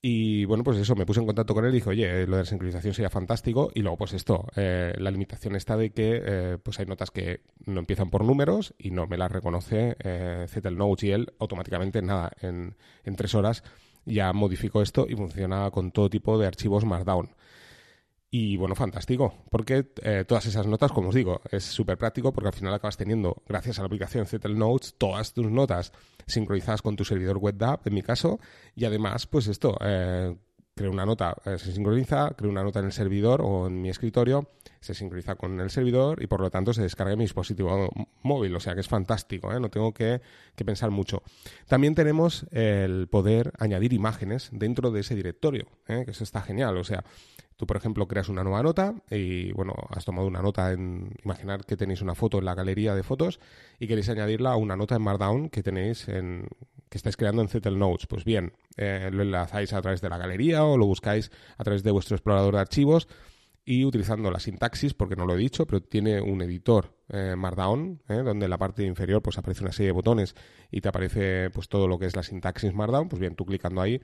y 0.08 0.44
bueno, 0.44 0.62
pues 0.62 0.78
eso, 0.78 0.94
me 0.94 1.04
puse 1.04 1.18
en 1.18 1.26
contacto 1.26 1.52
con 1.52 1.64
él 1.64 1.72
y 1.72 1.78
dije, 1.78 1.90
oye, 1.90 2.26
lo 2.28 2.36
de 2.36 2.42
la 2.44 2.48
sincronización 2.48 2.94
sería 2.94 3.10
fantástico. 3.10 3.72
Y 3.74 3.80
luego, 3.80 3.96
pues 3.96 4.12
esto, 4.12 4.46
eh, 4.54 4.94
la 4.98 5.10
limitación 5.10 5.56
está 5.56 5.76
de 5.76 5.90
que 5.90 6.22
eh, 6.24 6.58
pues 6.62 6.78
hay 6.78 6.86
notas 6.86 7.10
que 7.10 7.40
no 7.64 7.80
empiezan 7.80 8.08
por 8.08 8.24
números 8.24 8.72
y 8.78 8.92
no 8.92 9.08
me 9.08 9.18
las 9.18 9.32
reconoce 9.32 9.96
eh, 9.98 10.46
Notes 10.70 11.02
y 11.02 11.10
él 11.10 11.32
automáticamente, 11.40 12.02
nada, 12.02 12.30
en, 12.40 12.76
en 13.02 13.16
tres 13.16 13.34
horas 13.34 13.64
ya 14.04 14.32
modificó 14.32 14.80
esto 14.80 15.06
y 15.08 15.16
funciona 15.16 15.68
con 15.72 15.90
todo 15.90 16.08
tipo 16.08 16.38
de 16.38 16.46
archivos 16.46 16.84
Markdown. 16.84 17.30
Y 18.30 18.56
bueno, 18.56 18.74
fantástico, 18.74 19.44
porque 19.50 19.92
eh, 20.02 20.24
todas 20.26 20.46
esas 20.46 20.66
notas, 20.66 20.90
como 20.90 21.10
os 21.10 21.14
digo, 21.14 21.40
es 21.50 21.64
súper 21.64 21.96
práctico 21.96 22.32
porque 22.32 22.48
al 22.48 22.54
final 22.54 22.74
acabas 22.74 22.96
teniendo, 22.96 23.42
gracias 23.46 23.78
a 23.78 23.82
la 23.82 23.86
aplicación 23.86 24.26
Zettel 24.26 24.58
Notes, 24.58 24.96
todas 24.98 25.32
tus 25.32 25.50
notas 25.50 25.92
sincronizadas 26.26 26.82
con 26.82 26.96
tu 26.96 27.04
servidor 27.04 27.38
web 27.38 27.56
en 27.84 27.94
mi 27.94 28.02
caso, 28.02 28.40
y 28.74 28.84
además, 28.84 29.28
pues 29.28 29.46
esto, 29.46 29.78
eh, 29.80 30.36
creo 30.74 30.90
una 30.90 31.06
nota, 31.06 31.36
eh, 31.44 31.56
se 31.56 31.72
sincroniza, 31.72 32.34
creo 32.36 32.50
una 32.50 32.64
nota 32.64 32.80
en 32.80 32.86
el 32.86 32.92
servidor 32.92 33.40
o 33.42 33.68
en 33.68 33.80
mi 33.80 33.90
escritorio, 33.90 34.50
se 34.80 34.92
sincroniza 34.92 35.36
con 35.36 35.58
el 35.60 35.70
servidor 35.70 36.20
y 36.20 36.26
por 36.26 36.40
lo 36.40 36.50
tanto 36.50 36.74
se 36.74 36.82
descarga 36.82 37.12
en 37.12 37.18
mi 37.18 37.24
dispositivo 37.24 37.88
móvil, 38.22 38.54
o 38.56 38.60
sea 38.60 38.74
que 38.74 38.80
es 38.80 38.88
fantástico, 38.88 39.58
no 39.58 39.70
tengo 39.70 39.94
que, 39.94 40.20
que 40.54 40.64
pensar 40.64 40.90
mucho. 40.90 41.22
También 41.66 41.94
tenemos 41.94 42.44
el 42.50 43.08
poder 43.08 43.52
añadir 43.58 43.92
imágenes 43.92 44.50
dentro 44.52 44.90
de 44.90 45.00
ese 45.00 45.14
directorio, 45.14 45.66
que 45.86 46.10
eso 46.10 46.24
está 46.24 46.42
genial, 46.42 46.76
o 46.76 46.84
sea, 46.84 47.04
Tú, 47.56 47.66
por 47.66 47.76
ejemplo, 47.76 48.06
creas 48.06 48.28
una 48.28 48.44
nueva 48.44 48.62
nota 48.62 48.94
y, 49.10 49.50
bueno, 49.52 49.74
has 49.90 50.04
tomado 50.04 50.26
una 50.26 50.42
nota 50.42 50.72
en... 50.72 51.14
Imaginar 51.24 51.64
que 51.64 51.76
tenéis 51.76 52.02
una 52.02 52.14
foto 52.14 52.38
en 52.38 52.44
la 52.44 52.54
galería 52.54 52.94
de 52.94 53.02
fotos 53.02 53.40
y 53.78 53.86
queréis 53.86 54.08
añadirla 54.10 54.52
a 54.52 54.56
una 54.56 54.76
nota 54.76 54.96
en 54.96 55.02
Markdown 55.02 55.48
que 55.48 55.62
tenéis 55.62 56.06
en... 56.08 56.46
que 56.90 56.98
estáis 56.98 57.16
creando 57.16 57.40
en 57.40 57.48
Zettel 57.48 57.78
Notes. 57.78 58.06
Pues 58.06 58.24
bien, 58.24 58.52
eh, 58.76 59.08
lo 59.10 59.22
enlazáis 59.22 59.72
a 59.72 59.80
través 59.80 60.02
de 60.02 60.10
la 60.10 60.18
galería 60.18 60.64
o 60.64 60.76
lo 60.76 60.86
buscáis 60.86 61.30
a 61.56 61.64
través 61.64 61.82
de 61.82 61.90
vuestro 61.90 62.16
explorador 62.16 62.54
de 62.54 62.60
archivos 62.60 63.08
y 63.68 63.84
utilizando 63.84 64.30
la 64.30 64.38
sintaxis, 64.38 64.94
porque 64.94 65.16
no 65.16 65.26
lo 65.26 65.34
he 65.34 65.38
dicho, 65.38 65.66
pero 65.66 65.82
tiene 65.82 66.20
un 66.20 66.40
editor 66.40 66.94
eh, 67.08 67.34
Markdown, 67.36 68.00
eh, 68.08 68.22
donde 68.22 68.44
en 68.44 68.50
la 68.50 68.58
parte 68.58 68.84
inferior 68.84 69.20
pues 69.20 69.38
aparece 69.38 69.64
una 69.64 69.72
serie 69.72 69.88
de 69.88 69.92
botones 69.92 70.36
y 70.70 70.80
te 70.80 70.88
aparece 70.88 71.50
pues 71.50 71.68
todo 71.68 71.88
lo 71.88 71.98
que 71.98 72.06
es 72.06 72.14
la 72.14 72.22
sintaxis 72.22 72.72
Markdown, 72.72 73.08
pues 73.08 73.18
bien, 73.18 73.34
tú 73.34 73.44
clicando 73.44 73.80
ahí 73.80 74.00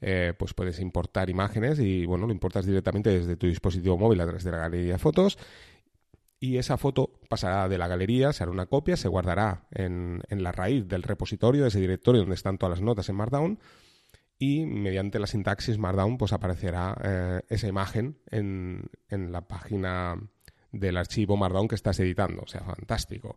eh, 0.00 0.34
pues 0.38 0.54
puedes 0.54 0.80
importar 0.80 1.30
imágenes 1.30 1.78
y 1.78 2.06
bueno, 2.06 2.26
lo 2.26 2.32
importas 2.32 2.66
directamente 2.66 3.10
desde 3.10 3.36
tu 3.36 3.46
dispositivo 3.46 3.96
móvil 3.96 4.20
a 4.20 4.24
través 4.24 4.44
de 4.44 4.50
la 4.50 4.58
galería 4.58 4.92
de 4.92 4.98
fotos 4.98 5.38
y 6.38 6.58
esa 6.58 6.76
foto 6.76 7.18
pasará 7.28 7.68
de 7.68 7.78
la 7.78 7.88
galería, 7.88 8.32
se 8.32 8.42
hará 8.42 8.52
una 8.52 8.66
copia, 8.66 8.96
se 8.96 9.08
guardará 9.08 9.66
en, 9.70 10.22
en 10.28 10.42
la 10.42 10.52
raíz 10.52 10.86
del 10.86 11.02
repositorio, 11.02 11.62
de 11.62 11.68
ese 11.68 11.80
directorio 11.80 12.20
donde 12.20 12.34
están 12.34 12.58
todas 12.58 12.78
las 12.78 12.82
notas 12.82 13.08
en 13.08 13.16
Markdown 13.16 13.58
y 14.38 14.66
mediante 14.66 15.18
la 15.18 15.26
sintaxis 15.26 15.78
Markdown 15.78 16.18
pues 16.18 16.32
aparecerá 16.32 16.96
eh, 17.02 17.40
esa 17.48 17.68
imagen 17.68 18.18
en, 18.30 18.90
en, 19.08 19.32
la 19.32 19.48
página 19.48 20.16
del 20.72 20.98
archivo 20.98 21.36
Markdown 21.36 21.68
que 21.68 21.74
estás 21.74 21.98
editando. 22.00 22.42
O 22.42 22.46
sea, 22.46 22.60
fantástico. 22.60 23.36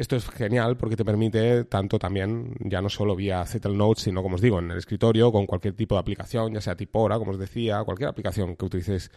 Esto 0.00 0.16
es 0.16 0.26
genial 0.30 0.78
porque 0.78 0.96
te 0.96 1.04
permite 1.04 1.64
tanto 1.64 1.98
también, 1.98 2.54
ya 2.60 2.80
no 2.80 2.88
solo 2.88 3.14
vía 3.14 3.44
Zettel 3.44 3.76
Notes, 3.76 4.04
sino 4.04 4.22
como 4.22 4.36
os 4.36 4.40
digo, 4.40 4.58
en 4.58 4.70
el 4.70 4.78
escritorio, 4.78 5.30
con 5.30 5.44
cualquier 5.44 5.74
tipo 5.74 5.94
de 5.94 6.00
aplicación, 6.00 6.54
ya 6.54 6.62
sea 6.62 6.74
Tipora, 6.74 7.18
como 7.18 7.32
os 7.32 7.38
decía, 7.38 7.84
cualquier 7.84 8.08
aplicación 8.08 8.56
que 8.56 8.64
utilices 8.64 9.10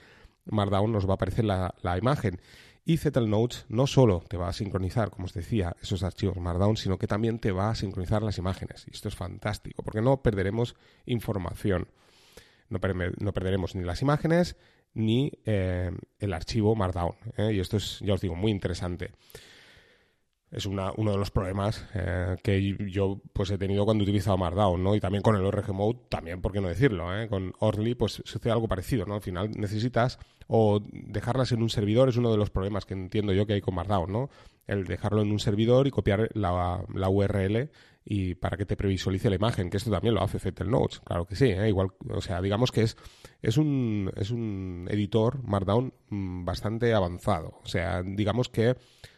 Markdown 0.44 0.92
nos 0.92 1.08
va 1.08 1.12
a 1.12 1.16
aparecer 1.16 1.46
la, 1.46 1.74
la 1.84 1.98
imagen. 1.98 2.42
Y 2.84 2.98
Zettel 2.98 3.30
Notes 3.30 3.66
no 3.70 3.88
solo 3.88 4.25
te 4.28 4.36
va 4.36 4.50
a 4.50 4.52
sincronizar, 4.52 5.10
como 5.10 5.24
os 5.24 5.34
decía, 5.34 5.74
esos 5.82 6.04
archivos 6.04 6.36
Markdown, 6.36 6.75
sino 6.75 6.98
que 6.98 7.08
también 7.08 7.40
te 7.40 7.54
va 7.54 7.70
a 7.70 7.75
sincronizar 7.75 8.22
las 8.22 8.38
imágenes. 8.38 8.84
Y 8.86 8.92
esto 8.92 9.08
es 9.08 9.16
fantástico, 9.16 9.84
porque 9.84 10.02
no 10.02 10.22
perderemos 10.22 10.75
información. 11.06 11.88
No, 12.68 12.82
perderemos 12.82 13.74
ni 13.75 13.86
las 13.86 14.02
imágenes 14.02 14.58
ni 14.94 15.32
eh, 15.46 15.92
el 16.20 16.34
archivo 16.34 16.75
Markdown. 16.75 17.16
¿eh? 17.38 17.54
Y 17.54 17.62
esto 17.62 17.78
es, 17.78 18.02
ya 18.02 18.16
os 18.16 18.20
digo, 18.20 18.36
muy 18.36 18.52
interesante 18.52 19.12
es 20.54 20.68
una, 20.68 20.92
uno 20.98 21.12
de 21.12 21.18
los 21.18 21.32
problemas 21.32 21.84
eh, 21.96 22.36
que 22.44 22.76
yo 22.90 23.20
pues 23.34 23.50
he 23.50 23.58
tenido 23.58 23.86
cuando 23.86 24.04
he 24.04 24.06
utilizado 24.06 24.38
Markdown, 24.38 24.84
¿no? 24.84 24.96
Y 24.96 25.00
también 25.00 25.24
con 25.24 25.36
el 25.36 25.44
ORG 25.44 25.74
Mode, 25.74 26.00
también, 26.10 26.42
¿por 26.42 26.52
qué 26.52 26.62
no 26.62 26.68
decirlo? 26.68 27.20
Eh? 27.20 27.28
Con 27.28 27.54
Orly, 27.60 27.96
pues 27.96 28.22
sucede 28.24 28.52
algo 28.52 28.68
parecido, 28.68 29.06
¿no? 29.06 29.16
Al 29.16 29.22
final 29.22 29.50
necesitas 29.56 30.20
o 30.48 30.80
dejarlas 30.92 31.52
en 31.54 31.64
un 31.64 31.70
servidor 31.70 32.10
es 32.10 32.18
uno 32.18 32.32
de 32.32 32.38
los 32.38 32.52
problemas 32.52 32.86
que 32.86 32.94
entiendo 32.94 33.34
yo 33.34 33.48
que 33.48 33.54
hay 33.54 33.62
con 33.62 33.74
Markdown, 33.74 34.12
¿no? 34.12 34.30
El 34.68 34.86
dejarlo 34.86 35.22
en 35.22 35.32
un 35.32 35.40
servidor 35.40 35.88
y 35.88 35.92
copiar 35.92 36.30
la, 36.34 36.86
la 36.94 37.10
URL 37.10 37.70
y 38.06 38.36
para 38.36 38.58
que 38.58 38.66
te 38.66 38.76
previsualice 38.76 39.30
la 39.30 39.38
imagen, 39.38 39.70
que 39.70 39.78
esto 39.78 39.90
también 39.90 40.14
lo 40.14 40.22
hace 40.22 40.40
Fettel 40.40 40.70
Notes, 40.70 41.00
claro 41.00 41.26
que 41.26 41.36
sí, 41.36 41.46
¿eh? 41.46 41.70
igual, 41.70 41.90
o 42.10 42.22
sea, 42.22 42.42
digamos 42.42 42.72
que 42.72 42.84
es, 42.84 42.98
es, 43.42 43.58
un, 43.58 44.12
es 44.16 44.30
un 44.32 44.88
editor 44.92 45.42
Markdown 45.44 45.94
mm, 46.10 46.46
bastante 46.46 46.94
avanzado, 46.94 47.60
o 47.64 47.68
sea, 47.68 48.04
digamos 48.04 48.50
que 48.50 48.76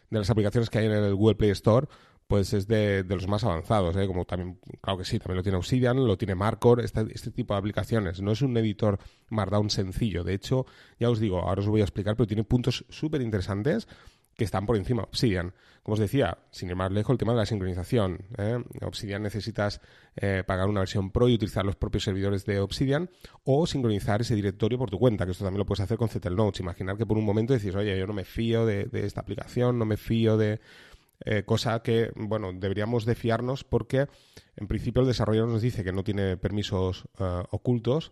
de 0.09 0.19
las 0.19 0.29
aplicaciones 0.29 0.69
que 0.69 0.79
hay 0.79 0.85
en 0.85 0.91
el 0.91 1.15
Google 1.15 1.35
Play 1.35 1.51
Store, 1.51 1.87
pues 2.27 2.53
es 2.53 2.67
de, 2.67 3.05
los 3.07 3.27
más 3.27 3.43
avanzados, 3.43 3.95
¿eh? 3.97 4.07
como 4.07 4.25
también, 4.25 4.59
claro 4.81 4.97
que 4.97 5.05
sí, 5.05 5.19
también 5.19 5.37
lo 5.37 5.43
tiene 5.43 5.57
Obsidian, 5.57 6.05
lo 6.05 6.17
tiene 6.17 6.33
Markor, 6.33 6.81
este, 6.81 7.05
este, 7.13 7.29
tipo 7.29 7.53
de 7.53 7.59
aplicaciones. 7.59 8.21
No 8.21 8.31
es 8.31 8.41
un 8.41 8.57
editor 8.57 8.97
Markdown 9.29 9.69
sencillo, 9.69 10.23
de 10.23 10.33
hecho, 10.33 10.65
ya 10.99 11.09
os 11.09 11.19
digo, 11.19 11.39
ahora 11.39 11.61
os 11.61 11.67
voy 11.67 11.81
a 11.81 11.83
explicar, 11.83 12.15
pero 12.15 12.25
tiene 12.25 12.43
puntos 12.43 12.85
súper 12.89 13.21
interesantes 13.21 13.87
que 14.35 14.43
están 14.43 14.65
por 14.65 14.77
encima 14.77 15.03
Obsidian. 15.03 15.53
Como 15.83 15.93
os 15.93 15.99
decía, 15.99 16.39
sin 16.51 16.69
ir 16.69 16.75
más 16.75 16.91
lejos, 16.91 17.13
el 17.13 17.17
tema 17.17 17.33
de 17.33 17.39
la 17.39 17.45
sincronización. 17.45 18.25
¿eh? 18.37 18.57
Obsidian 18.81 19.21
necesitas 19.21 19.81
eh, 20.15 20.43
pagar 20.45 20.67
una 20.67 20.79
versión 20.79 21.11
Pro 21.11 21.29
y 21.29 21.35
utilizar 21.35 21.63
los 21.63 21.75
propios 21.75 22.03
servidores 22.03 22.45
de 22.45 22.59
Obsidian 22.59 23.09
o 23.43 23.67
sincronizar 23.67 24.21
ese 24.21 24.35
directorio 24.35 24.77
por 24.77 24.89
tu 24.89 24.97
cuenta, 24.97 25.25
que 25.25 25.31
esto 25.31 25.43
también 25.43 25.59
lo 25.59 25.65
puedes 25.65 25.81
hacer 25.81 25.97
con 25.97 26.09
Zettel 26.09 26.35
Notes. 26.35 26.59
Imaginar 26.59 26.97
que 26.97 27.05
por 27.05 27.17
un 27.17 27.25
momento 27.25 27.53
decís, 27.53 27.75
oye, 27.75 27.97
yo 27.97 28.07
no 28.07 28.13
me 28.13 28.25
fío 28.25 28.65
de, 28.65 28.89
esta 28.93 29.21
aplicación, 29.21 29.79
no 29.79 29.85
me 29.85 29.97
fío 29.97 30.37
de... 30.37 30.59
Eh, 31.23 31.43
cosa 31.45 31.81
que, 31.81 32.11
bueno, 32.15 32.51
deberíamos 32.51 33.05
de 33.05 33.15
fiarnos 33.15 33.63
porque 33.63 34.07
en 34.57 34.67
principio 34.67 35.01
el 35.01 35.07
desarrollador 35.07 35.47
nos 35.47 35.61
dice 35.61 35.85
que 35.85 35.93
no 35.93 36.03
tiene 36.03 36.35
permisos 36.35 37.07
ocultos 37.51 38.11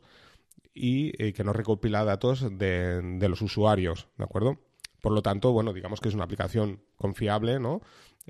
y 0.74 1.34
que 1.34 1.44
no 1.44 1.52
recopila 1.52 2.06
datos 2.06 2.48
de 2.58 3.28
los 3.28 3.42
usuarios, 3.42 4.08
¿de 4.18 4.24
acuerdo? 4.24 4.58
Por 5.04 5.12
lo 5.12 5.22
tanto, 5.22 5.52
bueno, 5.52 5.74
digamos 5.74 6.00
que 6.00 6.08
es 6.08 6.16
una 6.16 6.24
aplicación 6.24 6.80
confiable, 6.96 7.60
¿no? 7.60 7.82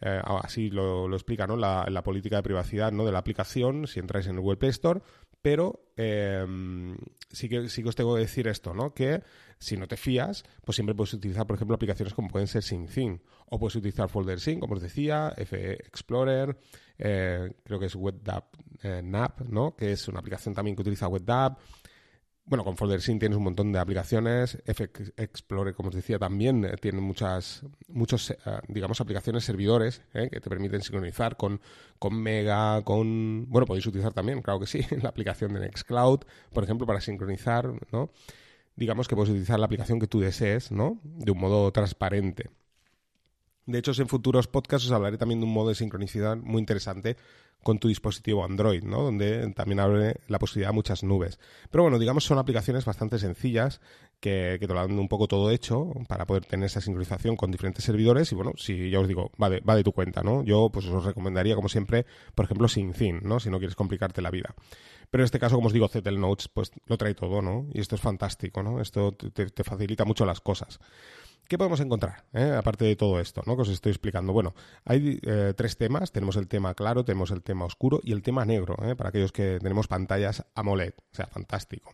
Eh, 0.01 0.19
así 0.25 0.71
lo, 0.71 1.05
explica, 1.13 1.45
¿no? 1.45 1.55
La, 1.55 2.01
política 2.03 2.37
de 2.37 2.41
privacidad, 2.41 2.91
¿no? 2.91 3.05
De 3.05 3.11
la 3.11 3.19
aplicación, 3.19 3.85
si 3.85 3.99
entráis 3.99 4.25
en 4.25 4.37
el 4.37 4.39
Web 4.39 4.57
Play 4.57 4.71
Store, 4.71 4.99
pero 5.39 5.85
eh, 5.97 6.43
sí, 7.29 7.47
que, 7.47 7.69
sí 7.69 7.83
que 7.83 7.89
os 7.89 7.95
tengo 7.95 8.15
que 8.15 8.21
decir 8.21 8.47
esto, 8.47 8.73
¿no? 8.73 8.91
Que 8.91 9.21
si 9.59 9.77
no 9.77 9.87
te 9.87 9.97
fías, 9.97 10.45
pues 10.65 10.75
siempre 10.75 10.95
puedes 10.95 11.13
utilizar, 11.13 11.45
por 11.45 11.57
ejemplo, 11.57 11.75
aplicaciones 11.75 12.15
como 12.15 12.29
pueden 12.29 12.47
ser 12.47 12.63
SyncThing, 12.63 13.21
o 13.51 13.59
puedes 13.59 13.75
utilizar 13.75 14.09
Folder 14.09 14.39
Sync, 14.39 14.59
como 14.59 14.73
os 14.73 14.81
decía, 14.81 15.31
F 15.37 15.73
Explorer, 15.73 16.57
eh, 16.97 17.53
creo 17.63 17.79
que 17.79 17.85
es 17.85 17.95
WebDAV 17.95 18.45
NAP, 19.03 19.41
¿no? 19.41 19.75
Que 19.75 19.91
es 19.91 20.07
una 20.07 20.21
aplicación 20.21 20.55
también 20.55 20.75
que 20.75 20.81
utiliza 20.81 21.07
WebDAV, 21.07 21.55
bueno, 22.45 22.65
con 22.65 22.75
FolderSync 22.75 23.19
tienes 23.19 23.37
un 23.37 23.43
montón 23.43 23.71
de 23.71 23.79
aplicaciones. 23.79 24.61
FX 24.65 25.13
Explorer, 25.15 25.73
como 25.73 25.89
os 25.89 25.95
decía, 25.95 26.19
también 26.19 26.65
eh, 26.65 26.75
tiene 26.79 26.99
muchas, 26.99 27.65
muchos, 27.87 28.31
eh, 28.31 28.37
digamos, 28.67 28.99
aplicaciones 28.99 29.45
servidores 29.45 30.01
eh, 30.13 30.29
que 30.29 30.41
te 30.41 30.49
permiten 30.49 30.81
sincronizar 30.81 31.37
con, 31.37 31.61
con 31.99 32.21
Mega, 32.21 32.81
con... 32.83 33.49
Bueno, 33.49 33.65
podéis 33.65 33.87
utilizar 33.87 34.13
también, 34.13 34.41
claro 34.41 34.59
que 34.59 34.67
sí, 34.67 34.81
la 35.01 35.09
aplicación 35.09 35.53
de 35.53 35.61
Nextcloud, 35.61 36.21
por 36.51 36.63
ejemplo, 36.63 36.85
para 36.85 36.99
sincronizar, 36.99 37.71
¿no? 37.91 38.09
Digamos 38.75 39.07
que 39.07 39.15
puedes 39.15 39.29
utilizar 39.29 39.59
la 39.59 39.65
aplicación 39.65 39.99
que 39.99 40.07
tú 40.07 40.19
desees, 40.19 40.71
¿no? 40.71 40.99
De 41.03 41.31
un 41.31 41.39
modo 41.39 41.71
transparente. 41.71 42.49
De 43.65 43.79
hecho, 43.79 43.93
en 44.01 44.09
futuros 44.09 44.47
podcasts 44.47 44.87
os 44.87 44.91
hablaré 44.91 45.17
también 45.17 45.39
de 45.39 45.45
un 45.45 45.53
modo 45.53 45.69
de 45.69 45.75
sincronicidad 45.75 46.35
muy 46.35 46.59
interesante 46.59 47.15
con 47.63 47.79
tu 47.79 47.87
dispositivo 47.87 48.45
Android, 48.45 48.83
¿no? 48.83 49.03
Donde 49.03 49.51
también 49.53 49.79
abre 49.79 50.15
la 50.27 50.39
posibilidad 50.39 50.69
de 50.69 50.75
muchas 50.75 51.03
nubes. 51.03 51.39
Pero 51.71 51.83
bueno, 51.83 51.97
digamos 51.97 52.23
son 52.25 52.37
aplicaciones 52.37 52.85
bastante 52.85 53.17
sencillas 53.19 53.81
que, 54.19 54.57
te 54.59 54.67
lo 54.67 54.75
dan 54.75 54.97
un 54.97 55.07
poco 55.07 55.27
todo 55.27 55.49
hecho 55.49 55.91
para 56.07 56.25
poder 56.25 56.45
tener 56.45 56.67
esa 56.67 56.81
sincronización 56.81 57.35
con 57.35 57.51
diferentes 57.51 57.83
servidores 57.83 58.31
y 58.31 58.35
bueno, 58.35 58.53
si 58.57 58.89
ya 58.89 58.99
os 58.99 59.07
digo, 59.07 59.31
va 59.41 59.49
de, 59.49 59.59
va 59.61 59.75
de 59.75 59.83
tu 59.83 59.91
cuenta, 59.91 60.21
¿no? 60.21 60.43
Yo 60.43 60.69
pues 60.71 60.85
os 60.85 61.03
recomendaría 61.03 61.55
como 61.55 61.69
siempre, 61.69 62.05
por 62.35 62.45
ejemplo, 62.45 62.67
SyncThin, 62.67 63.21
¿no? 63.23 63.39
Si 63.39 63.49
no 63.49 63.57
quieres 63.57 63.75
complicarte 63.75 64.21
la 64.21 64.31
vida. 64.31 64.53
Pero 65.09 65.23
en 65.23 65.25
este 65.25 65.39
caso, 65.39 65.55
como 65.55 65.67
os 65.67 65.73
digo, 65.73 65.87
Zettel 65.87 66.19
Notes 66.19 66.47
pues 66.47 66.71
lo 66.85 66.97
trae 66.97 67.15
todo, 67.15 67.41
¿no? 67.41 67.67
Y 67.73 67.81
esto 67.81 67.95
es 67.95 68.01
fantástico, 68.01 68.63
¿no? 68.63 68.81
Esto 68.81 69.11
te 69.13 69.63
facilita 69.63 70.05
mucho 70.05 70.25
las 70.25 70.41
cosas. 70.41 70.79
¿Qué 71.47 71.57
podemos 71.57 71.81
encontrar, 71.81 72.23
eh? 72.33 72.55
aparte 72.57 72.85
de 72.85 72.95
todo 72.95 73.19
esto 73.19 73.43
¿no? 73.45 73.55
que 73.55 73.63
os 73.63 73.69
estoy 73.69 73.91
explicando? 73.91 74.31
Bueno, 74.31 74.55
hay 74.85 75.19
eh, 75.23 75.53
tres 75.55 75.77
temas. 75.77 76.11
Tenemos 76.11 76.37
el 76.37 76.47
tema 76.47 76.73
claro, 76.73 77.03
tenemos 77.03 77.31
el 77.31 77.43
tema 77.43 77.52
oscuro 77.61 77.99
y 78.03 78.11
el 78.11 78.21
tema 78.21 78.45
negro, 78.45 78.75
¿eh? 78.83 78.95
para 78.95 79.09
aquellos 79.09 79.31
que 79.31 79.59
tenemos 79.61 79.87
pantallas 79.87 80.45
AMOLED. 80.55 80.93
O 81.11 81.15
sea, 81.15 81.27
fantástico. 81.27 81.93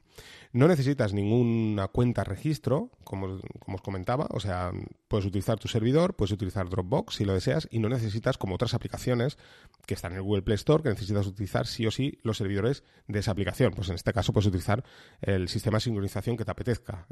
No 0.51 0.67
necesitas 0.67 1.13
ninguna 1.13 1.87
cuenta 1.89 2.23
registro, 2.23 2.91
como, 3.03 3.39
como 3.59 3.75
os 3.75 3.81
comentaba. 3.81 4.27
O 4.31 4.39
sea, 4.39 4.71
puedes 5.07 5.25
utilizar 5.25 5.59
tu 5.59 5.67
servidor, 5.67 6.15
puedes 6.15 6.31
utilizar 6.31 6.69
Dropbox 6.69 7.15
si 7.15 7.25
lo 7.25 7.33
deseas 7.33 7.67
y 7.71 7.79
no 7.79 7.89
necesitas, 7.89 8.37
como 8.37 8.55
otras 8.55 8.73
aplicaciones 8.73 9.37
que 9.85 9.93
están 9.93 10.13
en 10.13 10.17
el 10.17 10.23
Google 10.23 10.41
Play 10.41 10.55
Store, 10.55 10.83
que 10.83 10.89
necesitas 10.89 11.27
utilizar 11.27 11.67
sí 11.67 11.85
o 11.85 11.91
sí 11.91 12.19
los 12.23 12.37
servidores 12.37 12.83
de 13.07 13.19
esa 13.19 13.31
aplicación. 13.31 13.73
Pues 13.73 13.89
en 13.89 13.95
este 13.95 14.13
caso 14.13 14.33
puedes 14.33 14.47
utilizar 14.47 14.83
el 15.21 15.49
sistema 15.49 15.77
de 15.77 15.81
sincronización 15.81 16.37
que 16.37 16.45
te 16.45 16.51
apetezca. 16.51 17.05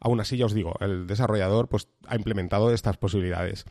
Aún 0.00 0.20
así, 0.20 0.36
ya 0.36 0.46
os 0.46 0.54
digo, 0.54 0.74
el 0.80 1.06
desarrollador 1.06 1.68
pues 1.68 1.88
ha 2.06 2.16
implementado 2.16 2.72
estas 2.72 2.96
posibilidades. 2.96 3.66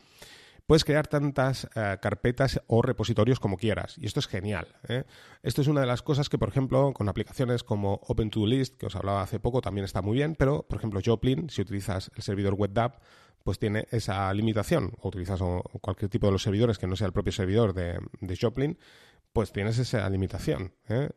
Puedes 0.68 0.84
crear 0.84 1.06
tantas 1.06 1.66
eh, 1.74 1.96
carpetas 2.02 2.60
o 2.66 2.82
repositorios 2.82 3.40
como 3.40 3.56
quieras, 3.56 3.96
y 3.96 4.04
esto 4.04 4.20
es 4.20 4.26
genial. 4.26 4.68
¿eh? 4.86 5.04
Esto 5.42 5.62
es 5.62 5.66
una 5.66 5.80
de 5.80 5.86
las 5.86 6.02
cosas 6.02 6.28
que, 6.28 6.36
por 6.36 6.50
ejemplo, 6.50 6.92
con 6.92 7.08
aplicaciones 7.08 7.64
como 7.64 8.02
Open2List, 8.02 8.76
que 8.76 8.84
os 8.84 8.94
hablaba 8.94 9.22
hace 9.22 9.40
poco, 9.40 9.62
también 9.62 9.86
está 9.86 10.02
muy 10.02 10.18
bien, 10.18 10.36
pero, 10.38 10.66
por 10.68 10.76
ejemplo, 10.76 11.00
Joplin, 11.02 11.48
si 11.48 11.62
utilizas 11.62 12.10
el 12.16 12.22
servidor 12.22 12.52
WebDAV, 12.52 13.00
pues 13.44 13.58
tiene 13.58 13.86
esa 13.92 14.30
limitación, 14.34 14.92
o 15.00 15.08
utilizas 15.08 15.40
cualquier 15.80 16.10
tipo 16.10 16.26
de 16.26 16.32
los 16.32 16.42
servidores 16.42 16.76
que 16.76 16.86
no 16.86 16.96
sea 16.96 17.06
el 17.06 17.14
propio 17.14 17.32
servidor 17.32 17.72
de, 17.72 17.98
de 18.20 18.36
Joplin, 18.38 18.76
pues 19.32 19.52
tienes 19.52 19.78
esa 19.78 20.08
limitación. 20.10 20.72
¿eh? 20.88 21.10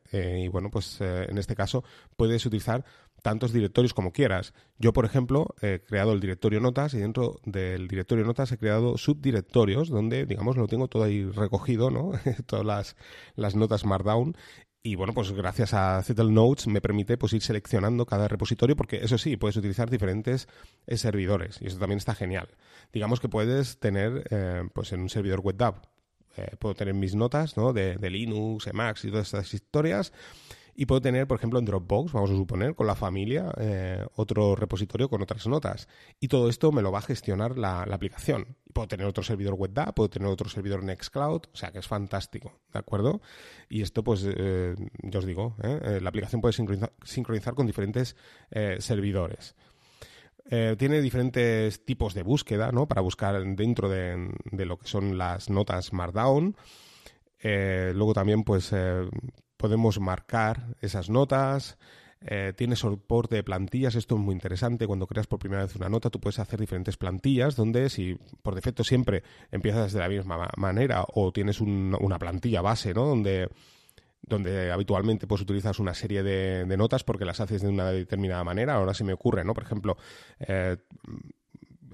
y 0.43 0.47
bueno, 0.47 0.69
pues 0.69 0.99
en 1.01 1.37
este 1.37 1.55
caso 1.55 1.83
puedes 2.15 2.45
utilizar 2.45 2.85
tantos 3.21 3.53
directorios 3.53 3.93
como 3.93 4.11
quieras. 4.11 4.53
Yo, 4.77 4.93
por 4.93 5.05
ejemplo, 5.05 5.55
he 5.61 5.81
creado 5.81 6.13
el 6.13 6.19
directorio 6.19 6.59
notas 6.59 6.93
y 6.93 6.97
dentro 6.97 7.39
del 7.45 7.87
directorio 7.87 8.25
notas 8.25 8.51
he 8.51 8.57
creado 8.57 8.97
subdirectorios 8.97 9.89
donde, 9.89 10.25
digamos, 10.25 10.57
lo 10.57 10.67
tengo 10.67 10.87
todo 10.87 11.03
ahí 11.03 11.23
recogido, 11.25 11.91
¿no? 11.91 12.11
Todas 12.45 12.65
las, 12.65 12.95
las 13.35 13.55
notas 13.55 13.85
Markdown 13.85 14.35
y 14.83 14.95
bueno, 14.95 15.13
pues 15.13 15.31
gracias 15.31 15.75
a 15.75 16.01
Zettel 16.01 16.33
Notes 16.33 16.65
me 16.65 16.81
permite 16.81 17.15
pues 17.15 17.33
ir 17.33 17.43
seleccionando 17.43 18.07
cada 18.07 18.27
repositorio 18.27 18.75
porque 18.75 18.97
eso 19.03 19.19
sí, 19.19 19.37
puedes 19.37 19.55
utilizar 19.55 19.91
diferentes 19.91 20.47
eh, 20.87 20.97
servidores 20.97 21.61
y 21.61 21.67
eso 21.67 21.77
también 21.77 21.99
está 21.99 22.15
genial. 22.15 22.49
Digamos 22.91 23.19
que 23.19 23.29
puedes 23.29 23.79
tener 23.79 24.27
eh, 24.31 24.63
pues 24.73 24.91
en 24.91 25.01
un 25.01 25.09
servidor 25.09 25.41
web 25.41 25.55
eh, 26.37 26.55
puedo 26.59 26.75
tener 26.75 26.93
mis 26.93 27.15
notas 27.15 27.57
¿no? 27.57 27.73
de, 27.73 27.97
de 27.97 28.09
Linux, 28.09 28.67
Emacs 28.67 29.05
y 29.05 29.09
todas 29.09 29.27
estas 29.27 29.53
historias 29.53 30.11
y 30.75 30.85
puedo 30.85 31.01
tener, 31.01 31.27
por 31.27 31.37
ejemplo, 31.37 31.59
en 31.59 31.65
Dropbox, 31.65 32.13
vamos 32.13 32.31
a 32.31 32.35
suponer, 32.35 32.75
con 32.75 32.87
la 32.87 32.95
familia, 32.95 33.51
eh, 33.57 34.05
otro 34.15 34.55
repositorio 34.55 35.09
con 35.09 35.21
otras 35.21 35.45
notas. 35.47 35.87
Y 36.19 36.27
todo 36.27 36.49
esto 36.49 36.71
me 36.71 36.81
lo 36.81 36.91
va 36.91 36.99
a 36.99 37.03
gestionar 37.03 37.57
la, 37.57 37.83
aplicación. 37.83 38.55
Puedo 38.73 38.87
tener 38.87 39.05
otro 39.05 39.23
servidor 39.23 39.55
WebDAV, 39.55 39.93
puedo 39.93 40.09
tener 40.09 40.29
otro 40.29 40.49
servidor 40.49 40.83
Nextcloud, 40.83 41.41
o 41.53 41.57
sea 41.57 41.71
que 41.71 41.79
es 41.79 41.87
fantástico, 41.87 42.61
¿de 42.71 42.79
acuerdo? 42.79 43.21
Y 43.69 43.81
esto, 43.81 44.03
pues, 44.03 44.25
eh, 44.25 44.75
os 45.13 45.25
digo, 45.25 45.55
¿eh? 45.61 45.99
la 46.01 46.09
aplicación 46.09 46.41
puede 46.41 46.53
sincronizar, 46.53 47.53
con 47.53 47.67
diferentes 47.67 48.15
servidores. 48.79 49.55
Tiene 50.49 51.01
diferentes 51.01 51.85
tipos 51.85 52.13
de 52.13 52.23
búsqueda, 52.23 52.71
¿no? 52.71 52.87
Para 52.87 53.01
buscar 53.01 53.41
dentro 53.55 53.89
de, 53.89 54.29
de 54.51 54.65
lo 54.65 54.77
que 54.77 54.87
son 54.87 55.17
las 55.17 55.49
notas 55.49 55.93
Markdown. 55.93 56.55
luego 57.43 58.13
también, 58.13 58.43
pues, 58.43 58.73
podemos 59.57 59.99
marcar 59.99 60.75
esas 60.81 61.09
notas, 61.09 61.77
eh, 62.23 62.53
tiene 62.55 62.75
soporte 62.75 63.35
de 63.35 63.43
plantillas, 63.43 63.95
esto 63.95 64.13
es 64.13 64.21
muy 64.21 64.33
interesante, 64.33 64.85
cuando 64.85 65.07
creas 65.07 65.25
por 65.25 65.39
primera 65.39 65.63
vez 65.63 65.75
una 65.75 65.89
nota 65.89 66.11
tú 66.11 66.19
puedes 66.19 66.37
hacer 66.37 66.59
diferentes 66.59 66.95
plantillas 66.95 67.55
donde 67.55 67.89
si 67.89 68.15
por 68.43 68.53
defecto 68.53 68.83
siempre 68.83 69.23
empiezas 69.49 69.91
de 69.91 69.99
la 69.99 70.07
misma 70.07 70.47
manera 70.55 71.03
o 71.15 71.31
tienes 71.31 71.61
una 71.61 72.19
plantilla 72.19 72.61
base, 72.61 72.93
¿no? 72.93 73.07
Donde 73.07 73.49
donde 74.21 74.71
habitualmente 74.71 75.27
pues 75.27 75.41
utilizas 75.41 75.79
una 75.79 75.93
serie 75.93 76.23
de, 76.23 76.65
de, 76.65 76.77
notas 76.77 77.03
porque 77.03 77.25
las 77.25 77.39
haces 77.39 77.61
de 77.61 77.69
una 77.69 77.91
determinada 77.91 78.43
manera. 78.43 78.75
Ahora 78.75 78.93
se 78.93 79.03
me 79.03 79.13
ocurre, 79.13 79.43
¿no? 79.43 79.53
Por 79.53 79.63
ejemplo, 79.63 79.97
eh, 80.39 80.77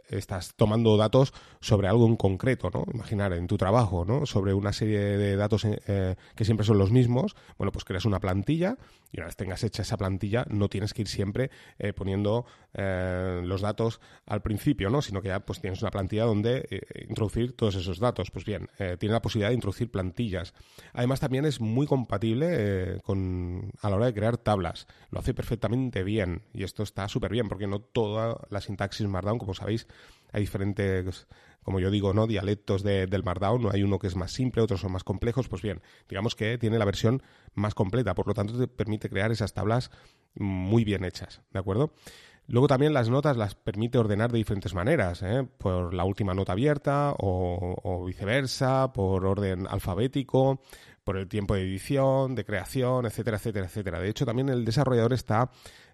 estás 0.09 0.55
tomando 0.55 0.97
datos 0.97 1.33
sobre 1.59 1.87
algo 1.87 2.07
en 2.07 2.15
concreto, 2.15 2.69
¿no? 2.73 2.85
Imaginar 2.93 3.33
en 3.33 3.47
tu 3.47 3.57
trabajo, 3.57 4.05
¿no? 4.05 4.25
Sobre 4.25 4.53
una 4.53 4.73
serie 4.73 4.99
de 4.99 5.35
datos 5.35 5.65
eh, 5.65 6.15
que 6.35 6.45
siempre 6.45 6.65
son 6.65 6.77
los 6.77 6.91
mismos, 6.91 7.35
bueno, 7.57 7.71
pues 7.71 7.85
creas 7.85 8.05
una 8.05 8.19
plantilla 8.19 8.77
y 9.11 9.19
una 9.19 9.27
vez 9.27 9.35
tengas 9.35 9.63
hecha 9.63 9.81
esa 9.81 9.97
plantilla 9.97 10.45
no 10.49 10.69
tienes 10.69 10.93
que 10.93 11.01
ir 11.01 11.07
siempre 11.07 11.49
eh, 11.79 11.93
poniendo 11.93 12.45
eh, 12.73 13.41
los 13.43 13.61
datos 13.61 13.99
al 14.25 14.41
principio, 14.41 14.89
¿no? 14.89 15.01
Sino 15.01 15.21
que 15.21 15.29
ya 15.29 15.39
pues 15.39 15.61
tienes 15.61 15.81
una 15.81 15.91
plantilla 15.91 16.25
donde 16.25 16.85
introducir 17.07 17.55
todos 17.55 17.75
esos 17.75 17.99
datos. 17.99 18.31
Pues 18.31 18.45
bien, 18.45 18.69
tiene 18.99 19.13
la 19.13 19.21
posibilidad 19.21 19.49
de 19.49 19.55
introducir 19.55 19.91
plantillas. 19.91 20.53
Además 20.93 21.19
también 21.19 21.45
es 21.45 21.61
muy 21.61 21.87
compatible 21.87 22.99
con, 23.03 23.71
a 23.81 23.89
la 23.89 23.95
hora 23.95 24.05
de 24.07 24.13
crear 24.13 24.37
tablas. 24.37 24.87
Lo 25.11 25.19
hace 25.19 25.33
perfectamente 25.33 26.03
bien 26.03 26.43
y 26.53 26.63
esto 26.63 26.83
está 26.83 27.07
súper 27.07 27.31
bien 27.31 27.47
porque 27.47 27.67
no 27.67 27.79
toda 27.79 28.37
la 28.49 28.61
sintaxis 28.61 29.07
Markdown, 29.07 29.39
como 29.39 29.53
sabéis, 29.53 29.87
hay 30.37 30.43
diferentes, 30.43 31.27
como 31.63 31.79
yo 31.79 31.91
digo, 31.91 32.13
¿no? 32.13 32.27
dialectos 32.27 32.83
del 32.83 33.23
Markdown, 33.23 33.69
hay 33.71 33.83
uno 33.83 33.99
que 33.99 34.07
es 34.07 34.15
más 34.15 34.31
simple, 34.31 34.61
otros 34.61 34.81
son 34.81 34.91
más 34.91 35.03
complejos, 35.03 35.49
pues 35.49 35.61
bien, 35.61 35.81
digamos 36.07 36.35
que 36.35 36.57
tiene 36.57 36.79
la 36.79 36.85
versión 36.85 37.21
más 37.53 37.73
completa, 37.73 38.15
por 38.15 38.27
lo 38.27 38.33
tanto 38.33 38.57
te 38.57 38.67
permite 38.67 39.09
crear 39.09 39.31
esas 39.31 39.53
tablas 39.53 39.91
muy 40.35 40.83
bien 40.83 41.03
hechas, 41.03 41.41
¿de 41.51 41.59
acuerdo? 41.59 41.93
Luego 42.49 42.67
también 42.67 42.93
las 42.93 43.09
notas 43.09 43.35
las 43.35 43.55
permite 43.55 43.97
ordenar 43.97 44.31
de 44.31 44.37
diferentes 44.37 44.73
maneras, 44.73 45.21
¿eh? 45.21 45.45
por 45.57 45.93
la 45.93 46.05
última 46.05 46.33
nota 46.33 46.53
abierta 46.53 47.13
o, 47.17 48.05
viceversa, 48.05 48.93
por 48.93 49.25
orden 49.25 49.67
alfabético, 49.67 50.61
por 51.03 51.17
el 51.17 51.27
tiempo 51.27 51.55
de 51.55 51.63
edición, 51.63 52.35
de 52.35 52.45
creación, 52.45 53.05
etcétera, 53.05 53.35
etcétera, 53.35 53.65
etcétera. 53.65 53.99
De 53.99 54.09
hecho, 54.09 54.25
también 54.25 54.47
el 54.47 54.63
desarrollador 54.63 55.11
está 55.11 55.49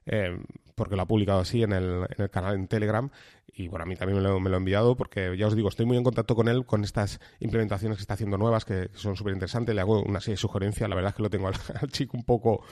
eh, 0.05 0.37
porque 0.75 0.95
lo 0.95 1.03
ha 1.03 1.07
publicado 1.07 1.39
así 1.39 1.63
en 1.63 1.71
el, 1.73 2.05
en 2.09 2.23
el, 2.23 2.29
canal 2.29 2.55
en 2.55 2.67
Telegram 2.67 3.09
y 3.47 3.67
bueno, 3.67 3.83
a 3.83 3.85
mí 3.85 3.95
también 3.95 4.21
me 4.21 4.27
lo, 4.27 4.39
me 4.39 4.49
lo, 4.49 4.55
ha 4.55 4.59
enviado 4.59 4.95
porque 4.95 5.35
ya 5.37 5.47
os 5.47 5.55
digo, 5.55 5.69
estoy 5.69 5.85
muy 5.85 5.97
en 5.97 6.03
contacto 6.03 6.35
con 6.35 6.47
él 6.47 6.65
con 6.65 6.83
estas 6.83 7.19
implementaciones 7.39 7.97
que 7.97 8.01
está 8.01 8.15
haciendo 8.15 8.37
nuevas 8.37 8.65
que 8.65 8.89
son 8.93 9.15
súper 9.15 9.33
interesantes, 9.33 9.75
le 9.75 9.81
hago 9.81 10.01
una 10.01 10.19
serie 10.19 10.33
de 10.33 10.37
sugerencias, 10.37 10.89
la 10.89 10.95
verdad 10.95 11.09
es 11.09 11.15
que 11.15 11.23
lo 11.23 11.29
tengo 11.29 11.47
al, 11.47 11.55
al 11.81 11.89
chico 11.89 12.17
un 12.17 12.23
poco 12.23 12.63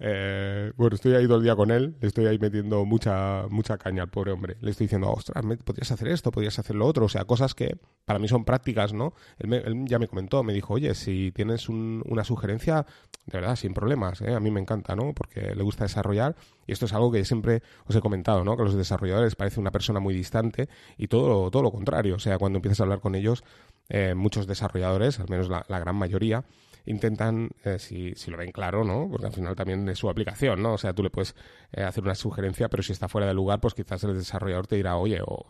eh, 0.00 0.72
bueno, 0.76 0.94
estoy 0.94 1.14
ahí 1.14 1.26
todo 1.26 1.38
el 1.38 1.42
día 1.42 1.56
con 1.56 1.72
él, 1.72 1.96
le 2.00 2.08
estoy 2.08 2.26
ahí 2.26 2.38
metiendo 2.38 2.84
mucha, 2.84 3.46
mucha 3.50 3.78
caña 3.78 4.02
al 4.02 4.08
pobre 4.08 4.30
hombre. 4.30 4.56
Le 4.60 4.70
estoy 4.70 4.84
diciendo, 4.84 5.10
ostras, 5.10 5.44
podrías 5.64 5.90
hacer 5.90 6.08
esto, 6.08 6.30
podrías 6.30 6.58
hacer 6.58 6.76
lo 6.76 6.86
otro. 6.86 7.06
O 7.06 7.08
sea, 7.08 7.24
cosas 7.24 7.54
que 7.54 7.78
para 8.04 8.18
mí 8.18 8.28
son 8.28 8.44
prácticas, 8.44 8.92
¿no? 8.92 9.14
Él, 9.38 9.84
ya 9.86 9.98
me 9.98 10.06
comentó, 10.06 10.42
me 10.44 10.52
dijo, 10.52 10.74
oye, 10.74 10.94
si 10.94 11.32
tienes 11.32 11.68
una 11.68 12.22
sugerencia, 12.22 12.86
de 13.26 13.38
verdad, 13.40 13.56
sin 13.56 13.74
problemas, 13.74 14.20
¿eh? 14.22 14.34
a 14.34 14.40
mí 14.40 14.50
me 14.50 14.60
encanta, 14.60 14.94
¿no? 14.94 15.12
Porque 15.14 15.54
le 15.54 15.62
gusta 15.62 15.84
desarrollar 15.84 16.36
y 16.66 16.72
esto 16.72 16.86
es 16.86 16.92
algo 16.92 17.10
que 17.10 17.24
siempre 17.24 17.62
os 17.86 17.96
he 17.96 18.00
comentado, 18.00 18.44
¿no? 18.44 18.56
Que 18.56 18.62
los 18.62 18.74
desarrolladores 18.74 19.34
parece 19.34 19.58
una 19.58 19.72
persona 19.72 20.00
muy 20.00 20.14
distante 20.14 20.68
y 20.96 21.08
todo, 21.08 21.50
todo 21.50 21.62
lo 21.62 21.72
contrario. 21.72 22.14
O 22.14 22.20
sea, 22.20 22.38
cuando 22.38 22.58
empiezas 22.58 22.80
a 22.80 22.82
hablar 22.84 23.00
con 23.00 23.16
ellos, 23.16 23.42
eh, 23.88 24.14
muchos 24.14 24.46
desarrolladores, 24.46 25.18
al 25.18 25.28
menos 25.28 25.48
la 25.48 25.78
gran 25.78 25.96
mayoría, 25.96 26.44
intentan, 26.88 27.50
eh, 27.64 27.78
si, 27.78 28.14
si, 28.14 28.30
lo 28.30 28.36
ven 28.36 28.50
claro, 28.50 28.82
¿no? 28.82 29.08
Porque 29.10 29.26
al 29.26 29.32
final 29.32 29.54
también 29.54 29.88
es 29.88 29.98
su 29.98 30.08
aplicación, 30.08 30.62
¿no? 30.62 30.74
O 30.74 30.78
sea, 30.78 30.94
tú 30.94 31.02
le 31.02 31.10
puedes 31.10 31.34
eh, 31.72 31.82
hacer 31.82 32.02
una 32.02 32.14
sugerencia, 32.14 32.68
pero 32.68 32.82
si 32.82 32.92
está 32.92 33.08
fuera 33.08 33.26
de 33.26 33.34
lugar, 33.34 33.60
pues 33.60 33.74
quizás 33.74 34.02
el 34.04 34.14
desarrollador 34.14 34.66
te 34.66 34.76
dirá, 34.76 34.96
oye, 34.96 35.20
o 35.24 35.46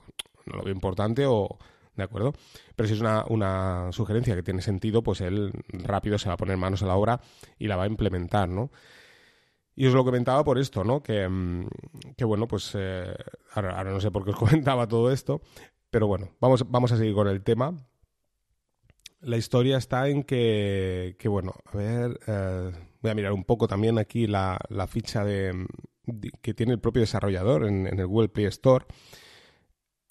no 0.46 0.56
lo 0.56 0.64
veo 0.64 0.74
importante 0.74 1.24
o... 1.26 1.58
¿De 1.94 2.04
acuerdo? 2.04 2.32
Pero 2.76 2.86
si 2.86 2.94
es 2.94 3.00
una, 3.00 3.24
una 3.28 3.90
sugerencia 3.90 4.36
que 4.36 4.44
tiene 4.44 4.62
sentido, 4.62 5.02
pues 5.02 5.20
él 5.20 5.50
rápido 5.68 6.16
se 6.16 6.28
va 6.28 6.34
a 6.34 6.36
poner 6.36 6.56
manos 6.56 6.80
a 6.84 6.86
la 6.86 6.94
obra 6.94 7.20
y 7.58 7.66
la 7.66 7.74
va 7.74 7.82
a 7.82 7.88
implementar, 7.88 8.48
¿no? 8.48 8.70
Y 9.74 9.84
os 9.84 9.94
lo 9.94 10.04
comentaba 10.04 10.44
por 10.44 10.60
esto, 10.60 10.84
¿no? 10.84 11.02
Que, 11.02 11.28
mm, 11.28 11.66
que 12.16 12.24
bueno, 12.24 12.46
pues 12.46 12.72
eh, 12.78 13.12
ahora, 13.52 13.76
ahora, 13.76 13.90
no 13.90 14.00
sé 14.00 14.12
por 14.12 14.24
qué 14.24 14.30
os 14.30 14.36
comentaba 14.38 14.86
todo 14.86 15.10
esto, 15.10 15.40
pero 15.90 16.06
bueno, 16.06 16.28
vamos, 16.40 16.70
vamos 16.70 16.92
a 16.92 16.96
seguir 16.96 17.14
con 17.14 17.26
el 17.26 17.42
tema 17.42 17.74
la 19.20 19.36
historia 19.36 19.78
está 19.78 20.08
en 20.08 20.22
que, 20.22 21.16
bueno, 21.26 21.54
a 21.64 21.76
ver, 21.76 22.18
eh, 22.26 22.72
voy 23.02 23.10
a 23.10 23.14
mirar 23.14 23.32
un 23.32 23.44
poco 23.44 23.66
también 23.66 23.98
aquí 23.98 24.26
la, 24.26 24.58
la 24.68 24.86
ficha 24.86 25.24
de, 25.24 25.66
que 26.40 26.54
tiene 26.54 26.72
el 26.72 26.80
propio 26.80 27.00
desarrollador 27.00 27.66
en, 27.66 27.86
el 27.86 28.06
Google 28.06 28.28
Play 28.28 28.46
Store. 28.46 28.86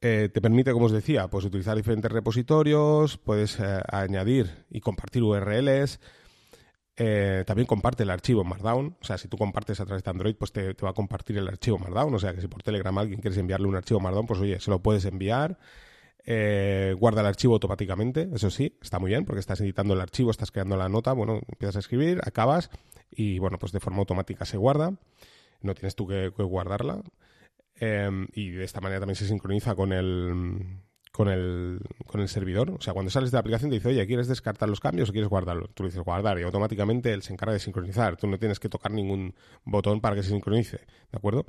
Eh, 0.02 0.30
te 0.32 0.41
permite, 0.41 0.74
como 0.74 0.86
os 0.86 0.91
decía, 0.91 1.28
pues 1.30 1.46
utilizar 1.46 1.76
diferentes 1.76 2.12
repositorios, 2.12 3.17
puedes 3.17 3.60
eh, 3.60 3.82
añadir 3.91 4.65
y 4.70 4.80
compartir 4.82 5.24
URLs. 5.24 6.00
También 6.96 7.67
comparte 7.67 8.04
el 8.04 8.10
archivo 8.10 8.43
Markdown. 8.43 8.98
O 9.00 9.06
sea, 9.06 9.20
si 9.20 9.28
tú 9.28 9.38
compartes 9.38 9.80
a 9.80 9.86
través 9.86 10.04
de 10.04 10.10
Android, 10.10 10.36
pues 10.36 10.52
te, 10.52 10.74
te, 10.74 10.84
va 10.84 10.91
a 10.91 10.93
compartir 10.93 11.38
el 11.38 11.48
archivo 11.48 11.78
Markdown. 11.78 12.13
O 12.13 12.20
sea, 12.20 12.34
que 12.34 12.41
si 12.41 12.48
por 12.48 12.63
Telegram 12.63 12.98
alguien 12.98 13.22
quieres 13.22 13.38
enviarle 13.38 13.67
un 13.67 13.76
archivo 13.76 14.00
Markdown, 14.00 14.26
pues 14.26 14.39
oye, 14.39 14.60
se 14.60 14.72
lo 14.72 14.82
puedes 14.82 15.06
enviar. 15.06 15.60
Eh, 16.30 16.94
guarda 17.00 17.22
el 17.22 17.28
archivo 17.28 17.54
automáticamente, 17.54 18.28
eso 18.34 18.50
sí, 18.50 18.78
está 18.82 19.00
muy 19.00 19.12
bien, 19.12 19.24
porque 19.24 19.40
estás 19.40 19.62
editando 19.62 19.94
el 19.94 20.02
archivo, 20.02 20.30
estás 20.30 20.52
creando 20.52 20.76
la 20.76 20.90
nota, 20.90 21.13
bueno, 21.13 21.40
empiezas 21.48 21.78
a 21.78 21.80
escribir, 21.80 22.20
acabas 22.26 22.70
y 23.10 23.40
bueno, 23.40 23.58
pues 23.58 23.72
de 23.72 23.80
forma 23.80 24.00
automática 24.00 24.44
se 24.44 24.58
guarda, 24.58 24.92
no 25.62 25.74
tienes 25.74 25.96
tú 25.96 26.06
que, 26.06 26.28
guardarla. 26.28 27.02
Eh, 27.80 28.28
y 28.34 28.50
de 28.50 28.66
esta 28.66 28.82
manera 28.82 29.00
también 29.00 29.16
se 29.16 29.26
sincroniza 29.26 29.74
con 29.74 29.94
el, 29.94 30.82
con 31.13 31.30
el, 31.30 31.80
con 32.06 32.20
el 32.20 32.28
servidor. 32.28 32.72
O 32.72 32.82
sea, 32.82 32.94
cuando 32.94 33.10
sales 33.10 33.32
de 33.32 33.38
la 33.38 33.40
aplicación 33.40 33.70
te 33.70 33.78
dice, 33.78 33.88
oye, 33.88 34.06
¿quieres 34.06 34.28
descartar 34.28 34.68
los 34.68 34.82
cambios 34.82 35.10
o 35.10 35.13
quieres 35.13 35.30
guardarlo? 35.30 35.70
Tú 35.74 35.84
le 35.84 35.90
dices 35.90 36.04
guardar 36.04 36.38
y 36.40 36.44
automáticamente 36.44 37.13
él 37.13 37.22
se 37.22 37.32
encarga 37.32 37.54
de 37.54 37.60
sincronizar. 37.60 38.18
Tú 38.18 38.28
no 38.28 38.38
tienes 38.38 38.60
que 38.60 38.68
tocar 38.68 38.92
ningún 38.92 39.34
botón 39.63 40.02
para 40.02 40.18
que 40.18 40.24
se 40.24 40.32
sincronice, 40.32 40.78
¿de 40.78 41.18
acuerdo? 41.18 41.46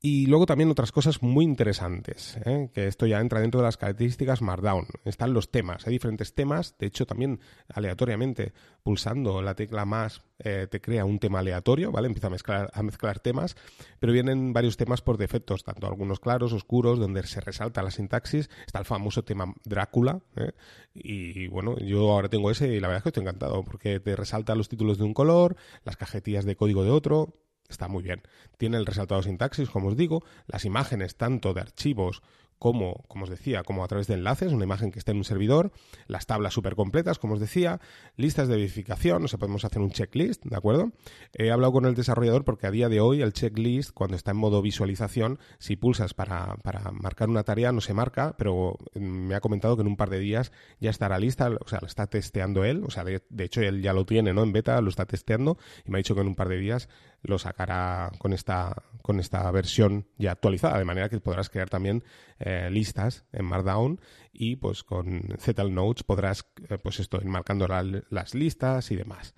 Y 0.00 0.26
luego 0.26 0.46
también 0.46 0.70
otras 0.70 0.92
cosas 0.92 1.22
muy 1.22 1.44
interesantes, 1.44 2.38
¿eh? 2.44 2.70
que 2.72 2.86
esto 2.86 3.06
ya 3.06 3.18
entra 3.18 3.40
dentro 3.40 3.60
de 3.60 3.66
las 3.66 3.78
características 3.78 4.42
Markdown. 4.42 4.86
Están 5.04 5.32
los 5.32 5.50
temas, 5.50 5.86
hay 5.86 5.94
diferentes 5.94 6.34
temas, 6.34 6.76
de 6.78 6.86
hecho 6.86 7.06
también 7.06 7.40
aleatoriamente 7.68 8.52
pulsando 8.82 9.40
la 9.40 9.54
tecla 9.54 9.84
más 9.84 10.22
eh, 10.38 10.66
te 10.70 10.82
crea 10.82 11.06
un 11.06 11.18
tema 11.18 11.38
aleatorio, 11.38 11.90
¿vale? 11.90 12.08
Empieza 12.08 12.26
a 12.26 12.30
mezclar, 12.30 12.70
a 12.74 12.82
mezclar 12.82 13.20
temas, 13.20 13.56
pero 13.98 14.12
vienen 14.12 14.52
varios 14.52 14.76
temas 14.76 15.00
por 15.00 15.16
defectos, 15.16 15.64
tanto 15.64 15.86
algunos 15.86 16.20
claros, 16.20 16.52
oscuros, 16.52 16.98
donde 16.98 17.22
se 17.22 17.40
resalta 17.40 17.82
la 17.82 17.90
sintaxis. 17.90 18.50
Está 18.66 18.80
el 18.80 18.84
famoso 18.84 19.24
tema 19.24 19.54
Drácula, 19.64 20.20
¿eh? 20.36 20.52
y 20.92 21.46
bueno, 21.48 21.78
yo 21.78 22.12
ahora 22.12 22.28
tengo 22.28 22.50
ese 22.50 22.68
y 22.68 22.80
la 22.80 22.88
verdad 22.88 22.98
es 22.98 23.02
que 23.04 23.08
estoy 23.08 23.22
encantado, 23.22 23.64
porque 23.64 23.98
te 23.98 24.14
resalta 24.14 24.54
los 24.54 24.68
títulos 24.68 24.98
de 24.98 25.04
un 25.04 25.14
color, 25.14 25.56
las 25.84 25.96
cajetillas 25.96 26.44
de 26.44 26.54
código 26.54 26.84
de 26.84 26.90
otro, 26.90 27.34
está 27.68 27.88
muy 27.88 28.02
bien. 28.02 28.22
Tiene 28.58 28.76
el 28.76 28.86
resaltado 28.86 29.22
sintaxis, 29.22 29.70
como 29.70 29.88
os 29.88 29.96
digo, 29.96 30.22
las 30.46 30.64
imágenes 30.64 31.16
tanto 31.16 31.54
de 31.54 31.60
archivos 31.60 32.22
como, 32.58 33.04
como 33.08 33.24
os 33.24 33.30
decía, 33.30 33.62
como 33.62 33.84
a 33.84 33.88
través 33.88 34.06
de 34.06 34.14
enlaces, 34.14 34.52
una 34.52 34.64
imagen 34.64 34.90
que 34.90 34.98
está 34.98 35.12
en 35.12 35.18
un 35.18 35.24
servidor, 35.24 35.72
las 36.06 36.26
tablas 36.26 36.54
súper 36.54 36.74
completas, 36.74 37.18
como 37.18 37.34
os 37.34 37.40
decía, 37.40 37.80
listas 38.16 38.48
de 38.48 38.56
verificación, 38.56 39.24
o 39.24 39.28
sea, 39.28 39.38
podemos 39.38 39.64
hacer 39.64 39.82
un 39.82 39.90
checklist, 39.90 40.44
¿de 40.44 40.56
acuerdo? 40.56 40.92
He 41.34 41.50
hablado 41.50 41.72
con 41.72 41.84
el 41.84 41.94
desarrollador 41.94 42.44
porque 42.44 42.66
a 42.66 42.70
día 42.70 42.88
de 42.88 43.00
hoy 43.00 43.20
el 43.20 43.32
checklist, 43.32 43.92
cuando 43.92 44.16
está 44.16 44.30
en 44.30 44.38
modo 44.38 44.62
visualización, 44.62 45.38
si 45.58 45.76
pulsas 45.76 46.14
para, 46.14 46.56
para 46.62 46.90
marcar 46.92 47.28
una 47.28 47.44
tarea, 47.44 47.72
no 47.72 47.80
se 47.80 47.94
marca, 47.94 48.34
pero 48.38 48.78
me 48.94 49.34
ha 49.34 49.40
comentado 49.40 49.76
que 49.76 49.82
en 49.82 49.88
un 49.88 49.96
par 49.96 50.10
de 50.10 50.18
días 50.18 50.52
ya 50.80 50.90
estará 50.90 51.18
lista, 51.18 51.50
o 51.60 51.68
sea, 51.68 51.80
lo 51.80 51.86
está 51.86 52.06
testeando 52.06 52.64
él, 52.64 52.84
o 52.84 52.90
sea, 52.90 53.04
de 53.04 53.20
hecho 53.38 53.60
él 53.60 53.82
ya 53.82 53.92
lo 53.92 54.06
tiene, 54.06 54.32
¿no? 54.32 54.42
En 54.42 54.52
beta 54.52 54.80
lo 54.80 54.88
está 54.88 55.04
testeando 55.04 55.58
y 55.84 55.90
me 55.90 55.98
ha 55.98 56.00
dicho 56.00 56.14
que 56.14 56.22
en 56.22 56.28
un 56.28 56.34
par 56.34 56.48
de 56.48 56.56
días 56.56 56.88
lo 57.22 57.38
sacará 57.38 58.10
con 58.18 58.32
esta, 58.32 58.82
con 59.02 59.20
esta 59.20 59.50
versión 59.50 60.06
ya 60.18 60.32
actualizada, 60.32 60.78
de 60.78 60.84
manera 60.84 61.08
que 61.08 61.20
podrás 61.20 61.50
crear 61.50 61.68
también 61.68 62.04
eh, 62.38 62.68
listas 62.70 63.24
en 63.32 63.44
Markdown 63.44 64.00
y 64.32 64.56
pues 64.56 64.82
con 64.82 65.36
ZL 65.38 65.72
Notes 65.72 66.04
podrás 66.04 66.46
eh, 66.68 66.78
pues 66.78 67.00
esto, 67.00 67.18
ir 67.18 67.26
marcando 67.26 67.66
la, 67.66 67.84
las 68.10 68.34
listas 68.34 68.90
y 68.90 68.96
demás. 68.96 69.34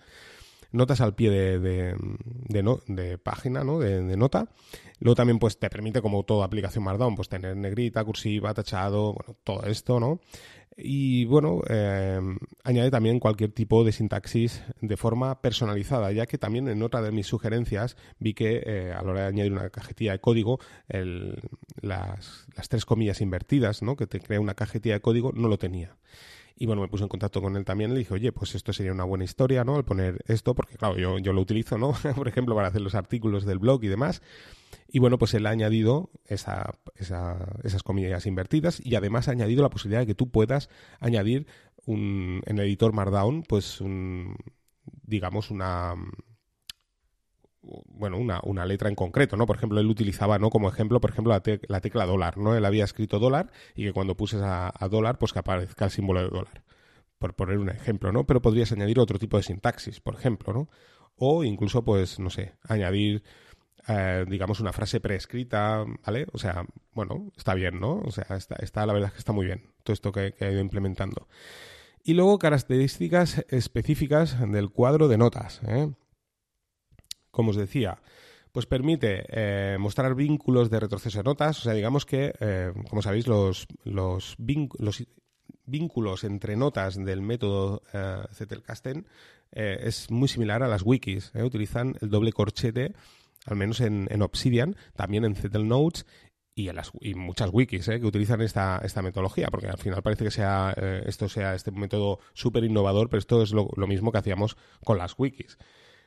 Notas 0.70 1.00
al 1.00 1.14
pie 1.14 1.30
de, 1.30 1.58
de, 1.58 2.62
no, 2.62 2.80
de 2.86 3.18
página, 3.18 3.64
¿no? 3.64 3.78
De, 3.78 4.02
de, 4.02 4.16
nota. 4.16 4.48
Luego 5.00 5.14
también 5.14 5.38
pues 5.38 5.58
te 5.58 5.70
permite, 5.70 6.02
como 6.02 6.24
toda 6.24 6.44
aplicación 6.44 6.84
Markdown, 6.84 7.14
pues 7.14 7.28
tener 7.28 7.56
negrita, 7.56 8.04
cursiva, 8.04 8.52
tachado, 8.52 9.14
bueno, 9.14 9.36
todo 9.44 9.62
esto, 9.64 10.00
¿no? 10.00 10.20
Y 10.80 11.24
bueno, 11.24 11.60
eh, 11.68 12.20
añade 12.62 12.90
también 12.92 13.18
cualquier 13.18 13.50
tipo 13.50 13.82
de 13.82 13.90
sintaxis 13.90 14.62
de 14.80 14.96
forma 14.96 15.40
personalizada, 15.40 16.12
ya 16.12 16.26
que 16.26 16.38
también 16.38 16.68
en 16.68 16.84
otra 16.84 17.02
de 17.02 17.10
mis 17.10 17.26
sugerencias 17.26 17.96
vi 18.20 18.32
que 18.32 18.62
eh, 18.64 18.92
a 18.92 19.02
la 19.02 19.10
hora 19.10 19.20
de 19.22 19.26
añadir 19.26 19.52
una 19.52 19.70
cajetilla 19.70 20.12
de 20.12 20.20
código, 20.20 20.60
el, 20.88 21.40
las, 21.80 22.46
las, 22.54 22.68
tres 22.68 22.84
comillas 22.84 23.20
invertidas, 23.20 23.82
¿no? 23.82 23.96
que 23.96 24.06
te 24.06 24.20
crea 24.20 24.40
una 24.40 24.54
cajetilla 24.54 24.94
de 24.94 25.00
código, 25.00 25.32
no 25.32 25.48
lo 25.48 25.58
tenía. 25.58 25.96
Y 26.60 26.66
bueno, 26.66 26.82
me 26.82 26.88
puse 26.88 27.04
en 27.04 27.08
contacto 27.08 27.40
con 27.40 27.56
él 27.56 27.64
también. 27.64 27.92
Le 27.92 28.00
dije, 28.00 28.12
oye, 28.12 28.32
pues 28.32 28.56
esto 28.56 28.72
sería 28.72 28.92
una 28.92 29.04
buena 29.04 29.22
historia, 29.22 29.62
¿no? 29.62 29.76
El 29.76 29.84
poner 29.84 30.18
esto, 30.26 30.56
porque 30.56 30.76
claro, 30.76 30.98
yo, 30.98 31.18
yo 31.18 31.32
lo 31.32 31.40
utilizo, 31.40 31.78
¿no? 31.78 31.92
Por 32.16 32.26
ejemplo, 32.26 32.56
para 32.56 32.66
hacer 32.66 32.80
los 32.80 32.96
artículos 32.96 33.44
del 33.44 33.60
blog 33.60 33.84
y 33.84 33.88
demás. 33.88 34.22
Y 34.88 34.98
bueno, 34.98 35.18
pues 35.18 35.34
él 35.34 35.46
ha 35.46 35.50
añadido 35.50 36.10
esa, 36.26 36.74
esas 36.96 37.82
comillas 37.84 38.26
invertidas 38.26 38.84
y 38.84 38.96
además 38.96 39.28
ha 39.28 39.32
añadido 39.32 39.62
la 39.62 39.70
posibilidad 39.70 40.00
de 40.00 40.06
que 40.06 40.14
tú 40.16 40.30
puedas 40.30 40.68
añadir 40.98 41.46
un, 41.86 42.42
en 42.46 42.58
el 42.58 42.66
editor 42.66 42.92
Markdown, 42.92 43.44
pues 43.44 43.80
un, 43.80 44.36
digamos, 45.04 45.50
una 45.50 45.94
bueno, 47.86 48.18
una, 48.18 48.40
una, 48.44 48.66
letra 48.66 48.88
en 48.88 48.94
concreto, 48.94 49.36
¿no? 49.36 49.46
Por 49.46 49.56
ejemplo, 49.56 49.80
él 49.80 49.86
utilizaba, 49.86 50.38
¿no? 50.38 50.50
Como 50.50 50.68
ejemplo, 50.68 51.00
por 51.00 51.10
ejemplo, 51.10 51.32
la, 51.32 51.42
la 51.68 51.80
tecla 51.80 52.06
dólar, 52.06 52.38
¿no? 52.38 52.54
Él 52.56 52.64
había 52.64 52.84
escrito 52.84 53.18
dólar 53.18 53.50
y 53.74 53.84
que 53.84 53.92
cuando 53.92 54.16
puses 54.16 54.40
a, 54.42 54.72
dólar, 54.90 55.18
pues 55.18 55.32
que 55.32 55.38
aparezca 55.40 55.86
el 55.86 55.90
símbolo 55.90 56.22
de 56.22 56.28
dólar. 56.28 56.62
Por 57.18 57.34
poner 57.34 57.58
un 57.58 57.70
ejemplo, 57.70 58.12
¿no? 58.12 58.24
Pero 58.24 58.42
podrías 58.42 58.72
añadir 58.72 58.98
otro 58.98 59.18
tipo 59.18 59.36
de 59.36 59.42
sintaxis, 59.42 60.00
por 60.00 60.14
ejemplo, 60.14 60.52
¿no? 60.52 60.68
O 61.16 61.44
incluso, 61.44 61.84
pues, 61.84 62.18
no 62.20 62.30
sé, 62.30 62.54
añadir 62.62 63.22
eh, 63.88 64.26
digamos, 64.28 64.60
una 64.60 64.72
frase 64.72 65.00
preescrita, 65.00 65.84
¿vale? 66.04 66.26
O 66.32 66.38
sea, 66.38 66.66
bueno, 66.92 67.32
está 67.36 67.54
bien, 67.54 67.80
¿no? 67.80 68.00
O 68.00 68.10
sea, 68.10 68.26
está, 68.36 68.56
está 68.56 68.84
la 68.84 68.92
verdad 68.92 69.08
es 69.08 69.12
que 69.14 69.18
está 69.20 69.32
muy 69.32 69.46
bien 69.46 69.72
todo 69.82 69.94
esto 69.94 70.12
que, 70.12 70.34
ha 70.38 70.50
ido 70.50 70.60
implementando. 70.60 71.26
Y 72.04 72.12
luego 72.12 72.38
características 72.38 73.46
específicas 73.48 74.38
del 74.52 74.70
cuadro 74.70 75.08
de 75.08 75.16
notas. 75.16 75.62
¿eh? 75.66 75.90
Como 77.38 77.50
os 77.50 77.56
decía, 77.56 78.02
pues 78.50 78.66
permite 78.66 79.24
eh, 79.28 79.76
mostrar 79.78 80.16
vínculos 80.16 80.70
de 80.70 80.80
retroceso 80.80 81.18
de 81.18 81.22
notas. 81.22 81.60
O 81.60 81.62
sea, 81.62 81.72
digamos 81.72 82.04
que, 82.04 82.34
como 82.90 83.00
sabéis, 83.00 83.28
los, 83.28 83.68
los, 83.84 84.34
vínculos 85.64 86.24
entre 86.24 86.56
notas 86.56 86.96
del 86.96 87.22
método 87.22 87.84
Zettelkasten 88.32 89.06
es 89.52 90.10
muy 90.10 90.26
similar 90.26 90.64
a 90.64 90.68
las 90.68 90.82
wikis. 90.82 91.30
Utilizan 91.36 91.94
el 92.00 92.10
doble 92.10 92.32
corchete 92.32 92.94
al 93.48 93.56
menos 93.56 93.80
en, 93.80 94.22
Obsidian, 94.22 94.76
también 94.94 95.24
en 95.24 95.34
Zettel 95.34 95.66
Notes 95.66 96.06
y, 96.54 96.68
en 96.68 96.76
las, 96.76 96.90
y 97.00 97.14
muchas 97.14 97.50
wikis 97.52 97.88
¿eh? 97.88 98.00
que 98.00 98.06
utilizan 98.06 98.40
esta, 98.40 98.80
esta 98.84 99.00
metodología, 99.00 99.48
porque 99.50 99.68
al 99.68 99.78
final 99.78 100.02
parece 100.02 100.24
que 100.24 100.30
sea 100.30 100.74
eh, 100.76 101.02
esto 101.06 101.28
sea 101.28 101.54
este 101.54 101.70
método 101.70 102.18
súper 102.34 102.64
innovador, 102.64 103.08
pero 103.08 103.18
esto 103.18 103.42
es 103.42 103.52
lo, 103.52 103.68
mismo 103.86 104.12
que 104.12 104.18
hacíamos 104.18 104.56
con 104.84 104.98
las 104.98 105.14
wikis. 105.16 105.56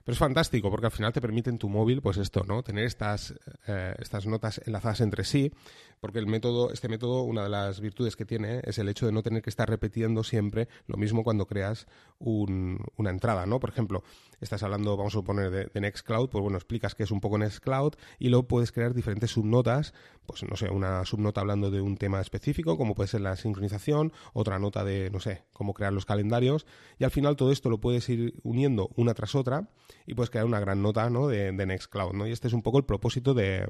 Pero 0.04 0.14
es 0.14 0.20
fantástico 0.20 0.70
porque 0.70 0.88
al 0.88 0.92
final 0.92 1.14
te 1.14 1.22
permite 1.22 1.50
en 1.50 1.58
tu 1.58 1.70
móvil, 1.70 2.02
pues 2.02 2.18
esto, 2.18 2.44
¿no? 2.48 2.64
Tener 2.64 2.86
estas, 2.86 3.34
eh, 3.68 3.96
estas 4.00 4.26
notas 4.26 4.62
enlazadas 4.66 5.02
entre 5.02 5.24
sí, 5.24 5.52
porque 6.00 6.20
el 6.20 6.28
método, 6.28 6.72
este 6.72 6.90
método, 6.90 7.24
una 7.24 7.44
de 7.44 7.50
las 7.50 7.80
virtudes 7.80 8.16
que 8.16 8.26
tiene 8.26 8.62
es 8.64 8.78
el 8.80 8.90
hecho 8.90 9.06
de 9.06 9.12
no 9.12 9.22
tener 9.22 9.42
que 9.42 9.50
estar 9.50 9.70
repitiendo 9.70 10.24
siempre 10.24 10.68
lo 10.88 10.98
mismo 10.98 11.24
cuando 11.24 11.46
creas 11.46 11.88
una 12.20 13.10
entrada, 13.10 13.46
¿no? 13.46 13.60
Por 13.60 13.70
ejemplo, 13.70 14.04
estás 14.42 14.64
hablando, 14.64 14.98
vamos 14.98 15.14
a 15.14 15.20
suponer, 15.20 15.70
de, 15.72 15.82
Nextcloud, 15.82 16.30
pues 16.30 16.42
bueno, 16.42 16.58
explicas 16.58 16.96
qué 16.96 17.04
es 17.04 17.12
un 17.12 17.22
poco 17.22 17.38
Nextcloud 17.38 17.94
y 18.20 18.30
luego 18.30 18.48
puedes 18.48 18.72
crear 18.72 18.94
diferentes 18.94 19.32
subnotas, 19.32 19.94
pues 20.26 20.44
no 20.44 20.56
sé, 20.56 20.70
una 20.70 21.06
subnota 21.06 21.42
hablando 21.42 21.72
de 21.72 21.82
un 21.82 21.98
tema 21.98 22.20
específico, 22.20 22.78
como 22.78 22.96
puede 22.96 23.08
ser 23.08 23.22
la 23.22 23.36
sincronización, 23.36 24.12
otra 24.34 24.60
nota 24.60 24.84
de, 24.84 25.10
no 25.12 25.20
sé, 25.20 25.44
cómo 25.54 25.74
crear 25.74 25.94
los 25.94 26.06
calendarios, 26.06 26.66
y 26.98 27.04
al 27.04 27.12
final 27.12 27.36
todo 27.36 27.52
esto 27.52 27.70
lo 27.70 27.80
puedes 27.80 28.10
ir 28.10 28.34
uniendo 28.44 28.90
una 28.96 29.14
tras 29.14 29.36
otra 29.36 29.70
y 30.06 30.16
puedes 30.16 30.30
crear 30.30 30.46
una 30.46 30.60
gran 30.60 30.82
nota 30.82 31.10
¿no? 31.10 31.28
de, 31.28 31.52
Nextcloud. 31.52 32.14
¿no? 32.14 32.28
Y 32.28 32.32
este 32.32 32.48
es 32.48 32.54
un 32.54 32.64
poco 32.64 32.78
el 32.78 32.86
propósito 32.86 33.34
de, 33.34 33.68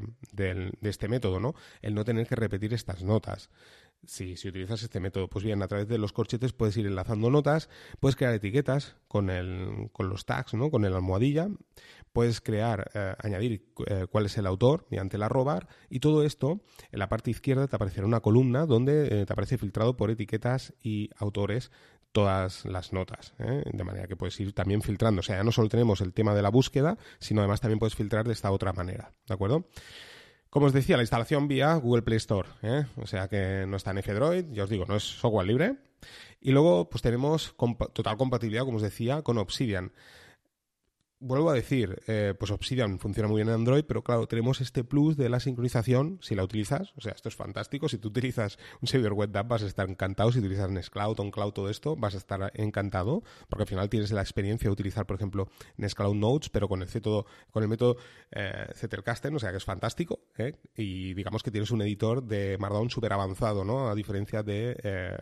este 0.82 1.08
método, 1.08 1.40
¿no? 1.40 1.54
el 1.82 1.94
no 1.94 2.06
tener 2.06 2.28
que 2.28 2.36
repetir 2.36 2.74
estas 2.74 3.04
notas. 3.04 3.50
Si, 4.06 4.36
si, 4.36 4.50
utilizas 4.50 4.82
este 4.82 5.00
método, 5.00 5.30
pues 5.30 5.46
bien, 5.46 5.62
a 5.62 5.68
través 5.68 5.88
de 5.88 5.98
los 5.98 6.12
corchetes 6.12 6.54
puedes 6.54 6.76
ir 6.78 6.88
enlazando 6.88 7.30
notas, 7.30 7.70
puedes 8.00 8.16
crear 8.16 8.34
etiquetas 8.34 8.96
con, 9.08 9.30
el, 9.30 9.90
con 9.92 10.10
los 10.10 10.26
tags, 10.26 10.56
¿no? 10.56 10.72
con 10.72 10.86
el 10.86 10.94
almohadilla, 10.94 11.50
puedes 12.12 12.42
crear, 12.42 12.90
eh, 12.94 13.16
añadir 13.20 13.64
eh, 13.86 14.08
cuál 14.10 14.26
es 14.26 14.38
el 14.38 14.48
autor 14.48 14.86
mediante 14.90 15.18
el 15.18 15.24
arrobar 15.24 15.68
y 15.90 16.00
todo 16.00 16.24
esto 16.24 16.62
en 16.92 17.00
la 17.00 17.10
parte 17.10 17.32
izquierda 17.32 17.68
te 17.68 17.76
aparecerá 17.76 18.06
una 18.06 18.22
columna 18.22 18.66
donde 18.66 19.22
eh, 19.22 19.26
te 19.26 19.34
aparece 19.34 19.58
filtrado 19.58 19.96
por 19.96 20.10
etiquetas 20.10 20.74
y 20.82 21.10
autores 21.18 21.72
todas 22.12 22.66
las 22.66 22.94
notas, 22.94 23.34
¿eh? 23.40 23.64
de 23.72 23.84
manera 23.84 24.08
que 24.08 24.16
puedes 24.16 24.40
ir 24.40 24.54
también 24.54 24.82
filtrando. 24.82 25.22
O 25.22 25.24
sea, 25.24 25.38
ya 25.38 25.44
no 25.44 25.52
solo 25.52 25.70
tenemos 25.70 26.02
el 26.02 26.14
tema 26.14 26.34
de 26.34 26.42
la 26.42 26.50
búsqueda, 26.50 26.98
sino 27.20 27.42
además 27.42 27.62
también 27.62 27.80
puedes 27.80 27.96
filtrar 27.96 28.28
de 28.28 28.34
esta 28.34 28.52
otra 28.52 28.74
manera, 28.74 29.14
¿de 29.28 29.34
acuerdo? 29.34 29.66
Como 30.52 30.66
os 30.66 30.74
decía, 30.74 30.98
la 30.98 31.04
instalación 31.04 31.48
vía 31.48 31.76
Google 31.76 32.02
Play 32.02 32.18
Store, 32.18 32.50
¿eh? 32.62 32.86
o 32.98 33.08
sea 33.08 33.30
que 33.30 33.64
no 33.66 33.78
está 33.78 33.92
en 33.92 34.00
F-Droid, 34.00 34.52
ya 34.52 34.66
os 34.66 34.70
digo, 34.70 34.84
no 34.86 34.98
es 34.98 35.04
software 35.04 35.48
libre. 35.48 35.78
Y 36.42 36.52
luego, 36.52 36.90
pues 36.90 37.02
tenemos 37.02 37.56
total 37.94 38.18
compatibilidad, 38.18 38.66
como 38.66 38.76
os 38.76 38.84
decía, 38.84 39.22
con 39.22 39.38
Obsidian 39.38 39.94
vuelvo 41.22 41.52
a 41.52 41.54
decir, 41.54 42.02
eh, 42.08 42.34
pues 42.38 42.52
Obsidian 42.52 43.00
funciona 43.00 43.30
muy 43.30 43.38
bien 43.38 43.48
en 43.48 43.54
Android, 43.54 43.86
pero 43.88 44.04
claro, 44.04 44.28
tenemos 44.28 44.60
este 44.60 44.84
plus 44.84 45.16
de 45.16 45.30
la 45.30 45.40
sincronización 45.40 46.18
si 46.22 46.36
la 46.36 46.44
utilizas. 46.44 46.94
O 46.98 47.02
sea, 47.02 47.14
esto 47.14 47.30
es 47.30 47.36
fantástico. 47.36 47.88
Si 47.88 47.98
tú 47.98 48.10
utilizas 48.10 48.58
un 48.82 48.88
servidor 48.88 49.14
web 49.14 49.36
app 49.38 49.48
vas 49.48 49.64
a 49.64 49.68
estar 49.68 49.90
encantado. 49.90 50.32
Si 50.32 50.40
utilizas 50.40 50.70
Nextcloud, 50.70 51.20
OnCloud, 51.20 51.54
todo 51.54 51.70
esto, 51.70 51.96
vas 51.96 52.16
a 52.16 52.18
estar 52.18 52.52
encantado, 52.56 53.24
porque 53.48 53.64
al 53.64 53.70
final 53.70 53.90
tienes 53.90 54.12
la 54.12 54.22
experiencia 54.22 54.68
de 54.68 54.74
utilizar, 54.74 55.06
por 55.06 55.16
ejemplo, 55.16 55.48
Nextcloud 55.78 56.16
Notes, 56.16 56.50
pero 56.50 56.68
con 56.68 56.82
el, 56.82 56.90
método, 56.94 57.26
con 57.52 57.64
el 57.64 57.70
método 57.70 57.98
eh, 58.32 58.68
o 59.34 59.40
sea 59.40 59.52
que 59.52 59.58
es 59.58 59.66
fantástico. 59.66 60.20
¿eh? 60.38 60.54
Y 60.76 61.14
digamos 61.14 61.44
que 61.44 61.52
tienes 61.52 61.72
un 61.72 61.82
editor 61.82 62.24
de 62.24 62.58
Markdown 62.60 62.90
súper 62.90 63.14
avanzado, 63.14 63.64
¿no? 63.64 63.90
A 63.90 63.96
diferencia 63.96 64.44
de 64.44 64.76
eh, 64.84 65.18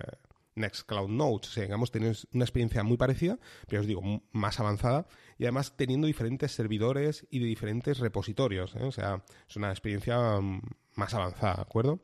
Nextcloud 0.56 1.10
Notes. 1.10 1.50
O 1.50 1.54
sea, 1.54 1.64
digamos, 1.64 1.92
tienes 1.92 2.28
una 2.34 2.44
experiencia 2.44 2.84
muy 2.84 2.98
parecida, 2.98 3.40
pero 3.68 3.82
os 3.82 3.88
digo, 3.88 4.02
más 4.32 4.60
avanzada 4.60 5.08
y 5.38 5.44
además 5.44 5.76
teniendo 5.76 6.08
diferentes 6.08 6.52
servidores 6.52 7.28
y 7.30 7.40
de 7.40 7.46
diferentes 7.46 8.00
repositorios. 8.00 8.76
¿eh? 8.76 8.84
O 8.84 8.92
sea, 8.92 9.24
es 9.48 9.56
una 9.56 9.70
experiencia 9.72 10.18
mm, 10.40 10.62
más 10.96 11.14
avanzada, 11.14 11.56
¿de 11.56 11.62
acuerdo? 11.62 12.02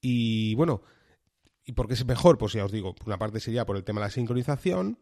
Y 0.00 0.54
bueno, 0.54 0.82
¿y 1.64 1.72
por 1.72 1.88
qué 1.88 1.94
es 1.94 2.04
mejor? 2.04 2.38
Pues 2.38 2.52
ya 2.52 2.64
os 2.64 2.72
digo, 2.72 2.94
una 3.06 3.18
parte 3.18 3.40
sería 3.40 3.66
por 3.66 3.76
el 3.76 3.84
tema 3.84 4.00
de 4.00 4.06
la 4.06 4.10
sincronización. 4.10 4.98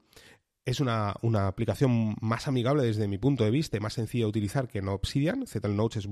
Es 0.65 0.81
una, 0.81 1.15
una, 1.21 1.47
aplicación 1.47 2.17
más 2.23 2.49
amigable 2.49 2.85
desde 2.85 3.07
mi 3.07 3.19
punto 3.19 3.45
de 3.45 3.51
vista, 3.51 3.79
más 3.81 3.93
sencilla 3.93 4.25
de 4.25 4.31
utilizar 4.31 4.67
que 4.67 4.81
no 4.81 4.95
Obsidian. 4.95 5.47
Zettel 5.47 5.77
Notes 5.77 6.07
es 6.07 6.09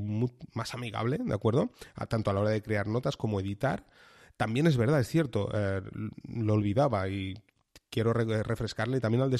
más 0.52 0.74
amigable, 0.74 1.18
¿de 1.24 1.34
acuerdo? 1.34 1.70
tanto 2.08 2.30
a 2.30 2.34
la 2.34 2.40
hora 2.40 2.50
de 2.50 2.62
crear 2.62 2.86
notas 2.86 3.16
como 3.16 3.40
editar. 3.40 3.86
También 4.36 4.66
es 4.66 4.76
verdad, 4.76 5.00
es 5.00 5.08
cierto, 5.08 5.50
eh, 5.54 5.82
lo 6.24 6.54
olvidaba 6.54 7.08
y 7.08 7.34
quiero 7.90 8.12
refrescarle 8.12 9.00
también 9.00 9.22
al, 9.22 9.30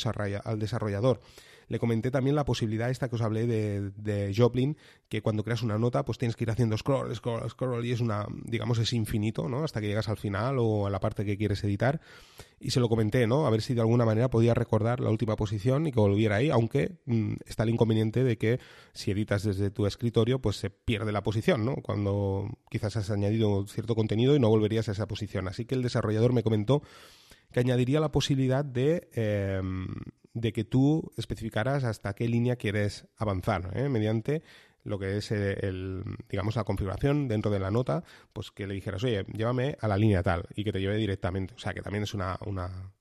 al 0.44 0.58
desarrollador. 0.58 1.20
Le 1.72 1.78
comenté 1.78 2.10
también 2.10 2.36
la 2.36 2.44
posibilidad 2.44 2.90
esta 2.90 3.08
que 3.08 3.14
os 3.14 3.22
hablé 3.22 3.46
de, 3.46 4.34
Joplin, 4.36 4.76
que 5.08 5.22
cuando 5.22 5.42
creas 5.42 5.62
una 5.62 5.78
nota 5.78 6.04
pues 6.04 6.18
tienes 6.18 6.36
que 6.36 6.44
ir 6.44 6.50
haciendo 6.50 6.76
scroll, 6.76 7.16
scroll, 7.16 7.48
scroll 7.48 7.86
y 7.86 7.92
es 7.92 8.00
una, 8.00 8.26
digamos, 8.44 8.76
es 8.76 8.92
infinito, 8.92 9.48
¿no? 9.48 9.64
Hasta 9.64 9.80
que 9.80 9.86
llegas 9.86 10.10
al 10.10 10.18
final 10.18 10.58
o 10.58 10.86
a 10.86 10.90
la 10.90 11.00
parte 11.00 11.24
que 11.24 11.38
quieres 11.38 11.64
editar. 11.64 12.02
Y 12.60 12.72
se 12.72 12.78
lo 12.78 12.90
comenté, 12.90 13.26
¿no? 13.26 13.46
A 13.46 13.50
ver 13.50 13.62
si 13.62 13.72
de 13.72 13.80
alguna 13.80 14.04
manera 14.04 14.28
podía 14.28 14.52
recordar 14.52 15.00
la 15.00 15.08
última 15.08 15.34
posición 15.34 15.86
y 15.86 15.92
que 15.92 15.98
volviera 15.98 16.36
ahí, 16.36 16.50
aunque 16.50 16.98
mm, 17.06 17.36
está 17.46 17.62
el 17.62 17.70
inconveniente 17.70 18.22
de 18.22 18.36
que 18.36 18.60
si 18.92 19.10
editas 19.10 19.42
desde 19.42 19.70
tu 19.70 19.86
escritorio 19.86 20.42
pues 20.42 20.56
se 20.56 20.68
pierde 20.68 21.10
la 21.10 21.22
posición, 21.22 21.64
¿no? 21.64 21.76
Cuando 21.76 22.50
quizás 22.68 22.98
has 22.98 23.10
añadido 23.10 23.66
cierto 23.66 23.94
contenido 23.94 24.36
y 24.36 24.40
no 24.40 24.50
volverías 24.50 24.90
a 24.90 24.92
esa 24.92 25.08
posición. 25.08 25.48
Así 25.48 25.64
que 25.64 25.74
el 25.74 25.80
desarrollador 25.80 26.34
me 26.34 26.42
comentó 26.42 26.82
que 27.52 27.60
añadiría 27.60 28.00
la 28.00 28.10
posibilidad 28.10 28.64
de, 28.64 29.08
em, 29.12 29.86
de 30.34 30.52
que 30.52 30.64
tú 30.64 31.12
especificaras 31.16 31.84
hasta 31.84 32.14
qué 32.14 32.28
línea 32.28 32.56
quieres 32.56 33.06
avanzar, 33.16 33.70
¿eh? 33.76 33.88
mediante 33.88 34.42
lo 34.84 34.98
que 34.98 35.16
es 35.16 35.30
el, 35.30 36.02
digamos, 36.28 36.56
la 36.56 36.64
configuración 36.64 37.28
dentro 37.28 37.50
de 37.50 37.60
la 37.60 37.70
nota, 37.70 38.02
pues 38.32 38.50
que 38.50 38.66
le 38.66 38.74
dijeras, 38.74 39.04
oye, 39.04 39.24
llévame 39.32 39.76
a 39.80 39.86
la 39.86 39.96
línea 39.96 40.22
tal 40.22 40.44
y 40.56 40.64
que 40.64 40.72
te 40.72 40.80
lleve 40.80 40.96
directamente. 40.96 41.54
O 41.54 41.58
sea, 41.58 41.72
que 41.72 41.82
también 41.82 42.02
es 42.02 42.14
una, 42.14 42.36
una, 42.46 42.92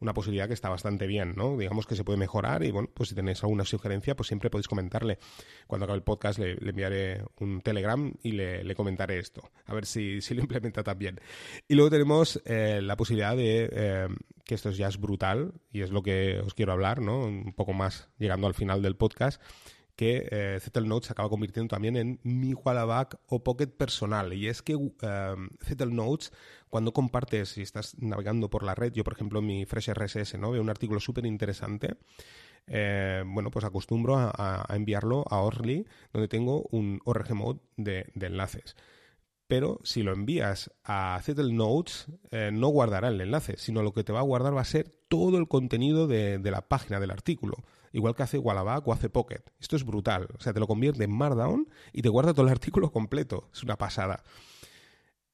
una 0.00 0.14
posibilidad 0.14 0.48
que 0.48 0.54
está 0.54 0.68
bastante 0.68 1.06
bien, 1.06 1.34
¿no? 1.36 1.56
Digamos 1.56 1.86
que 1.86 1.96
se 1.96 2.04
puede 2.04 2.18
mejorar 2.18 2.64
y 2.64 2.70
bueno, 2.70 2.88
pues 2.92 3.08
si 3.10 3.14
tenéis 3.14 3.42
alguna 3.42 3.64
sugerencia, 3.64 4.14
pues 4.16 4.28
siempre 4.28 4.50
podéis 4.50 4.68
comentarle. 4.68 5.18
Cuando 5.66 5.84
acabe 5.84 5.98
el 5.98 6.04
podcast 6.04 6.38
le, 6.38 6.52
enviaré 6.52 7.22
un 7.40 7.60
Telegram 7.60 8.12
y 8.22 8.32
le, 8.32 8.74
comentaré 8.74 9.18
esto, 9.18 9.50
a 9.64 9.74
ver 9.74 9.86
si, 9.86 10.20
si 10.20 10.34
lo 10.34 10.42
implementa 10.42 10.82
también. 10.82 11.20
Y 11.68 11.74
luego 11.74 11.90
tenemos 11.90 12.42
eh, 12.44 12.80
la 12.82 12.96
posibilidad 12.96 13.36
de, 13.36 13.68
eh, 13.72 14.08
que 14.44 14.54
esto 14.54 14.70
ya 14.70 14.88
es 14.88 14.98
brutal 14.98 15.54
y 15.72 15.82
es 15.82 15.90
lo 15.90 16.02
que 16.02 16.40
os 16.40 16.54
quiero 16.54 16.72
hablar, 16.72 17.00
¿no? 17.00 17.20
Un 17.24 17.52
poco 17.52 17.72
más 17.72 18.08
llegando 18.18 18.46
al 18.46 18.54
final 18.54 18.82
del 18.82 18.96
podcast, 18.96 19.40
que 19.96 20.28
eh, 20.30 20.60
Notes 20.84 21.06
se 21.06 21.12
acaba 21.12 21.30
convirtiendo 21.30 21.74
también 21.74 21.96
en 21.96 22.20
mi 22.22 22.52
Wallaback 22.52 23.18
o 23.26 23.42
Pocket 23.42 23.68
personal. 23.68 24.32
Y 24.34 24.46
es 24.46 24.62
que 24.62 24.74
eh, 24.74 25.86
Notes, 25.86 26.32
cuando 26.68 26.92
compartes, 26.92 27.48
si 27.48 27.62
estás 27.62 27.96
navegando 27.98 28.50
por 28.50 28.62
la 28.62 28.74
red, 28.74 28.92
yo 28.92 29.04
por 29.04 29.14
ejemplo 29.14 29.38
en 29.38 29.46
mi 29.46 29.64
Fresh 29.64 29.90
RSS 29.92 30.38
¿no? 30.38 30.50
veo 30.50 30.60
un 30.60 30.68
artículo 30.68 31.00
súper 31.00 31.24
interesante, 31.24 31.96
eh, 32.66 33.24
bueno, 33.26 33.50
pues 33.50 33.64
acostumbro 33.64 34.16
a, 34.18 34.66
enviarlo 34.68 35.24
a 35.30 35.40
Orly, 35.40 35.86
donde 36.12 36.28
tengo 36.28 36.66
un 36.70 37.00
ORG 37.04 37.34
mode 37.34 37.60
de, 37.76 38.12
enlaces. 38.20 38.76
pero 39.46 39.80
si 39.84 40.02
lo 40.02 40.12
envías 40.12 40.72
a 40.84 41.18
Zettel 41.22 41.56
Notes, 41.56 42.08
eh, 42.32 42.50
no 42.52 42.68
guardará 42.68 43.08
el 43.08 43.20
enlace, 43.20 43.56
sino 43.56 43.82
lo 43.82 43.92
que 43.92 44.04
te 44.04 44.12
va 44.12 44.18
a 44.18 44.24
guardar 44.24 44.54
va 44.54 44.60
a 44.60 44.64
ser 44.64 44.88
todo 45.08 45.38
el 45.38 45.48
contenido 45.48 46.06
de 46.08 46.50
la 46.50 46.68
página 46.68 47.00
del 47.00 47.12
artículo 47.12 47.64
igual 47.96 48.14
que 48.14 48.22
hace 48.22 48.38
Wallaback 48.38 48.86
o 48.86 48.92
hace 48.92 49.08
Pocket. 49.08 49.42
Esto 49.58 49.76
es 49.76 49.84
brutal. 49.84 50.28
O 50.38 50.40
sea, 50.40 50.52
te 50.52 50.60
lo 50.60 50.66
convierte 50.66 51.04
en 51.04 51.10
Markdown 51.16 51.68
y 51.92 52.02
te 52.02 52.08
guarda 52.08 52.34
todo 52.34 52.46
el 52.46 52.52
artículo 52.52 52.92
completo. 52.92 53.48
Es 53.52 53.62
una 53.62 53.76
pasada. 53.76 54.22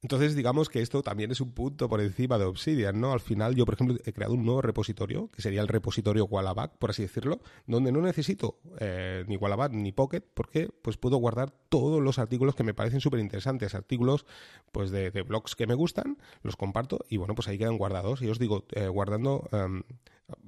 Entonces, 0.02 0.34
digamos 0.34 0.68
que 0.68 0.82
esto 0.82 1.00
también 1.02 1.30
es 1.30 1.40
un 1.40 1.52
punto 1.52 1.88
por 1.88 2.00
encima 2.00 2.36
de 2.36 2.44
Obsidian, 2.44 3.00
¿no? 3.00 3.12
Al 3.12 3.20
final, 3.20 3.54
yo, 3.54 3.64
por 3.64 3.74
ejemplo, 3.74 3.96
he 4.04 4.12
creado 4.12 4.34
un 4.34 4.44
nuevo 4.44 4.60
repositorio, 4.60 5.30
que 5.30 5.42
sería 5.42 5.60
el 5.60 5.68
repositorio 5.68 6.24
Wallaback, 6.24 6.72
por 6.76 6.90
así 6.90 7.02
decirlo, 7.02 7.40
donde 7.68 7.92
no 7.92 8.00
necesito 8.00 8.58
eh, 8.80 9.24
ni 9.28 9.36
Wallaback 9.36 9.72
ni 9.72 9.92
Pocket, 9.92 10.22
porque 10.34 10.68
pues 10.82 10.96
puedo 10.96 11.18
guardar 11.18 11.52
todos 11.68 12.02
los 12.02 12.18
artículos 12.18 12.56
que 12.56 12.64
me 12.64 12.74
parecen 12.74 13.00
súper 13.00 13.20
interesantes, 13.20 13.76
artículos 13.76 14.26
pues 14.72 14.90
de, 14.90 15.10
blogs 15.22 15.54
que 15.54 15.68
me 15.68 15.74
gustan, 15.74 16.18
los 16.42 16.56
comparto 16.56 17.04
y 17.08 17.16
bueno, 17.16 17.36
pues 17.36 17.46
ahí 17.46 17.56
quedan 17.56 17.78
guardados. 17.78 18.22
Y 18.22 18.28
os 18.28 18.40
digo, 18.40 18.64
eh, 18.72 18.88
guardando 18.88 19.48
em, 19.52 19.84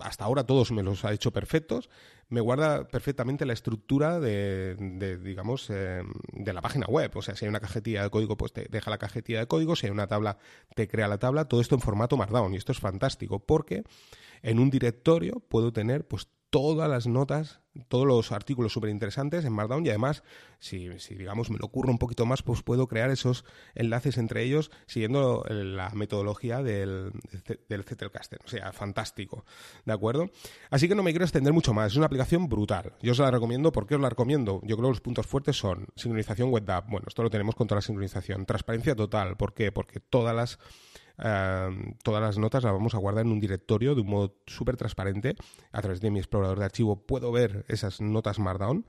hasta 0.00 0.24
ahora 0.24 0.44
todos 0.44 0.72
me 0.72 0.82
los 0.82 1.04
ha 1.04 1.12
hecho 1.12 1.32
perfectos, 1.32 1.90
me 2.28 2.40
guarda 2.40 2.88
perfectamente 2.88 3.46
la 3.46 3.52
estructura 3.52 4.18
de, 4.18 4.76
digamos, 5.22 5.68
eh, 5.70 6.02
de 6.32 6.52
la 6.52 6.62
página 6.62 6.86
web. 6.86 7.10
O 7.14 7.22
sea, 7.22 7.36
si 7.36 7.44
hay 7.44 7.48
una 7.48 7.60
cajetilla 7.60 8.02
de 8.02 8.10
código, 8.10 8.36
pues 8.36 8.52
te 8.52 8.66
deja 8.70 8.90
la 8.90 8.98
cajetilla 8.98 9.40
código, 9.46 9.76
si 9.76 9.86
hay 9.86 9.92
una 9.92 10.06
tabla, 10.06 10.38
te 10.74 10.88
crea 10.88 11.08
la 11.08 11.18
tabla, 11.18 11.46
todo 11.46 11.60
esto 11.60 11.74
en 11.74 11.80
formato 11.80 12.16
Markdown. 12.16 12.54
Y 12.54 12.56
esto 12.56 12.72
es 12.72 12.80
fantástico 12.80 13.40
porque 13.40 13.84
en 14.42 14.58
un 14.58 14.70
directorio 14.70 15.40
puedo 15.40 15.72
tener 15.72 16.06
pues 16.06 16.28
todas 16.54 16.88
las 16.88 17.08
notas, 17.08 17.58
todos 17.88 18.06
los 18.06 18.30
artículos 18.30 18.72
súper 18.72 18.90
interesantes 18.90 19.44
en 19.44 19.52
Markdown 19.52 19.84
y 19.84 19.88
además, 19.88 20.22
si, 20.60 20.88
digamos 21.10 21.50
me 21.50 21.58
lo 21.58 21.66
ocurre 21.66 21.90
un 21.90 21.98
poquito 21.98 22.26
más, 22.26 22.44
pues 22.44 22.62
puedo 22.62 22.86
crear 22.86 23.10
esos 23.10 23.44
enlaces 23.74 24.18
entre 24.18 24.44
ellos 24.44 24.70
siguiendo 24.86 25.44
la 25.48 25.90
metodología 25.90 26.62
del, 26.62 27.10
del 27.68 27.82
Zettelkasten. 27.82 28.38
O 28.44 28.48
sea, 28.48 28.72
fantástico. 28.72 29.44
¿De 29.84 29.92
acuerdo? 29.92 30.30
Así 30.70 30.86
que 30.86 30.94
no 30.94 31.02
me 31.02 31.10
quiero 31.10 31.24
extender 31.24 31.52
mucho 31.52 31.74
más. 31.74 31.90
Es 31.90 31.96
una 31.96 32.06
aplicación 32.06 32.48
brutal. 32.48 32.92
Yo 33.02 33.10
os 33.10 33.18
la 33.18 33.32
recomiendo. 33.32 33.72
¿Por 33.72 33.88
qué 33.88 33.96
os 33.96 34.00
la 34.00 34.10
recomiendo? 34.10 34.60
Yo 34.62 34.76
creo 34.76 34.90
que 34.90 34.92
los 34.92 35.00
puntos 35.00 35.26
fuertes 35.26 35.56
son 35.56 35.88
sincronización 35.96 36.50
web. 36.50 36.70
Bueno, 36.86 37.06
esto 37.08 37.24
lo 37.24 37.30
tenemos 37.30 37.56
con 37.56 37.66
toda 37.66 37.78
la 37.78 37.82
sincronización. 37.82 38.46
Transparencia 38.46 38.94
total. 38.94 39.36
¿Por 39.36 39.54
qué? 39.54 39.72
Porque 39.72 39.98
todas 39.98 40.36
las 40.36 40.60
Em, 41.18 41.94
todas 42.02 42.20
las 42.20 42.38
notas 42.38 42.64
las 42.64 42.72
vamos 42.72 42.94
a 42.94 42.98
guardar 42.98 43.24
en 43.24 43.32
un 43.32 43.40
directorio 43.40 43.94
de 43.94 44.00
un 44.00 44.08
modo 44.08 44.34
súper 44.46 44.76
transparente. 44.76 45.36
A 45.72 45.80
través 45.82 46.00
de 46.00 46.10
mi 46.10 46.18
explorador 46.18 46.58
de 46.58 46.64
archivo 46.64 46.96
puedo 47.06 47.30
ver 47.32 47.64
esas 47.68 48.00
notas 48.00 48.38
Markdown. 48.38 48.86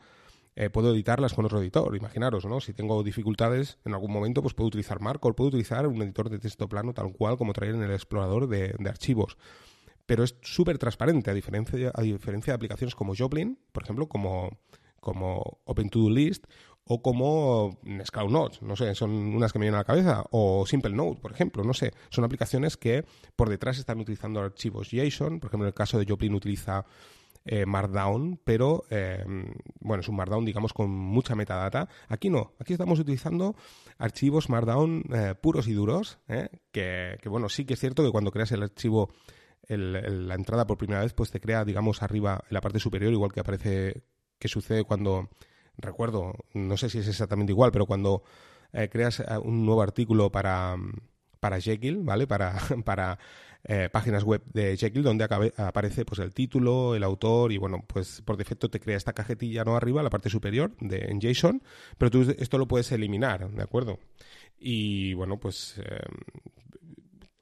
Eh, 0.58 0.70
puedo 0.70 0.94
editarlas 0.94 1.34
con 1.34 1.44
otro 1.44 1.60
editor, 1.60 1.94
imaginaros, 1.98 2.46
¿no? 2.46 2.62
Si 2.62 2.74
tengo 2.74 3.04
dificultades 3.04 3.78
en 3.84 3.94
algún 3.94 4.12
momento, 4.12 4.42
pues 4.42 4.54
puedo 4.54 4.70
utilizar 4.70 5.02
Markdown, 5.02 5.34
puedo 5.34 5.50
utilizar 5.50 5.86
un 5.86 6.02
editor 6.02 6.30
de 6.30 6.40
texto 6.40 6.70
plano 6.70 6.94
tal 6.94 7.12
cual 7.12 7.38
como 7.38 7.52
traer 7.52 7.76
en 7.76 7.84
el 7.84 7.92
explorador 7.92 8.48
de, 8.48 8.74
archivos. 8.88 9.38
Pero 10.06 10.24
es 10.24 10.38
súper 10.42 10.78
transparente, 10.78 11.30
a 11.30 11.34
diferencia, 11.34 11.92
a 11.94 12.02
diferencia 12.02 12.54
de 12.54 12.56
aplicaciones 12.56 12.96
como 12.96 13.14
Joplin, 13.18 13.60
por 13.74 13.84
ejemplo, 13.84 14.08
como, 14.08 14.58
como 15.02 15.60
Open 15.66 15.90
List 16.14 16.46
o 16.88 17.02
como 17.02 17.80
Scout 18.06 18.32
Notes, 18.32 18.62
no 18.62 18.76
sé, 18.76 18.94
son 18.94 19.12
unas 19.12 19.52
que 19.52 19.60
me 19.60 19.66
vienen 19.66 19.76
a 19.76 19.80
la 19.80 19.86
cabeza, 19.86 20.24
o 20.32 20.66
Simple 20.68 20.94
Note, 20.94 21.20
por 21.20 21.32
ejemplo, 21.32 21.64
no 21.64 21.74
sé, 21.74 21.94
son 22.10 22.24
aplicaciones 22.24 22.78
que 22.78 23.04
por 23.36 23.50
detrás 23.50 23.80
están 23.80 24.00
utilizando 24.00 24.40
archivos 24.40 24.90
JSON, 24.92 25.40
por 25.40 25.50
ejemplo, 25.50 25.66
en 25.66 25.70
el 25.70 25.74
caso 25.74 25.98
de 25.98 26.06
Joplin 26.08 26.36
utiliza 26.36 26.86
eh, 27.48 27.66
Markdown, 27.68 28.40
pero 28.44 28.86
eh, 28.90 29.24
bueno, 29.80 30.02
es 30.02 30.10
un 30.10 30.16
Markdown, 30.16 30.46
digamos, 30.46 30.74
con 30.74 30.90
mucha 30.90 31.36
metadata. 31.36 31.88
Aquí 32.08 32.32
no, 32.32 32.54
aquí 32.60 32.74
estamos 32.74 33.00
utilizando 33.00 33.56
archivos 34.00 34.50
Markdown 34.50 35.04
eh, 35.14 35.36
puros 35.40 35.68
y 35.68 35.74
duros, 35.74 36.18
que, 36.72 37.20
bueno, 37.26 37.48
sí 37.50 37.66
que 37.66 37.76
es 37.76 37.80
cierto 37.80 38.04
que 38.04 38.12
cuando 38.12 38.32
creas 38.32 38.52
el 38.52 38.64
archivo, 38.64 39.12
la 39.68 40.36
entrada 40.36 40.66
por 40.66 40.78
primera 40.78 41.02
vez, 41.02 41.14
pues 41.14 41.30
te 41.30 41.40
crea, 41.40 41.66
digamos, 41.66 42.02
arriba 42.02 42.44
en 42.50 42.54
la 42.54 42.62
parte 42.62 42.80
superior, 42.80 43.14
igual 43.14 43.32
que 43.32 43.42
aparece, 43.42 44.04
que 44.40 44.48
sucede 44.48 44.84
cuando 44.84 45.30
recuerdo, 45.78 46.34
no 46.54 46.78
sé 46.78 46.90
si 46.90 47.00
es 47.00 47.08
exactamente 47.08 47.52
igual, 47.52 47.72
pero 47.72 47.86
cuando 47.86 48.24
eh, 48.74 48.90
creas 48.90 49.20
eh, 49.20 49.26
un 49.44 49.66
nuevo 49.66 49.82
artículo 49.82 50.32
para, 50.32 50.76
para 51.40 51.60
Jekyll, 51.60 52.04
¿vale? 52.04 52.28
Para, 52.28 52.58
para 52.86 53.20
eh, 53.64 53.90
páginas 53.92 54.24
web 54.24 54.44
de 54.54 54.78
Jekyll, 54.78 55.04
donde 55.04 55.24
aparece 55.24 56.06
pues 56.06 56.20
el 56.20 56.34
título, 56.34 56.96
el 56.96 57.04
autor, 57.04 57.52
y 57.52 57.58
bueno, 57.58 57.84
pues 57.88 58.22
por 58.22 58.38
defecto 58.38 58.70
te 58.70 58.80
crea 58.80 58.98
esta 58.98 59.14
cajetilla 59.14 59.64
no 59.64 59.76
arriba, 59.76 60.04
la 60.04 60.10
parte 60.10 60.30
superior 60.30 60.76
de, 60.80 61.06
en 61.10 61.20
JSON, 61.20 61.64
pero 61.98 62.12
tú 62.12 62.36
esto 62.38 62.58
lo 62.58 62.68
puedes 62.68 62.92
eliminar, 62.92 63.50
¿de 63.50 63.64
acuerdo? 63.64 64.00
Y 64.58 65.14
bueno, 65.16 65.40
pues 65.40 65.82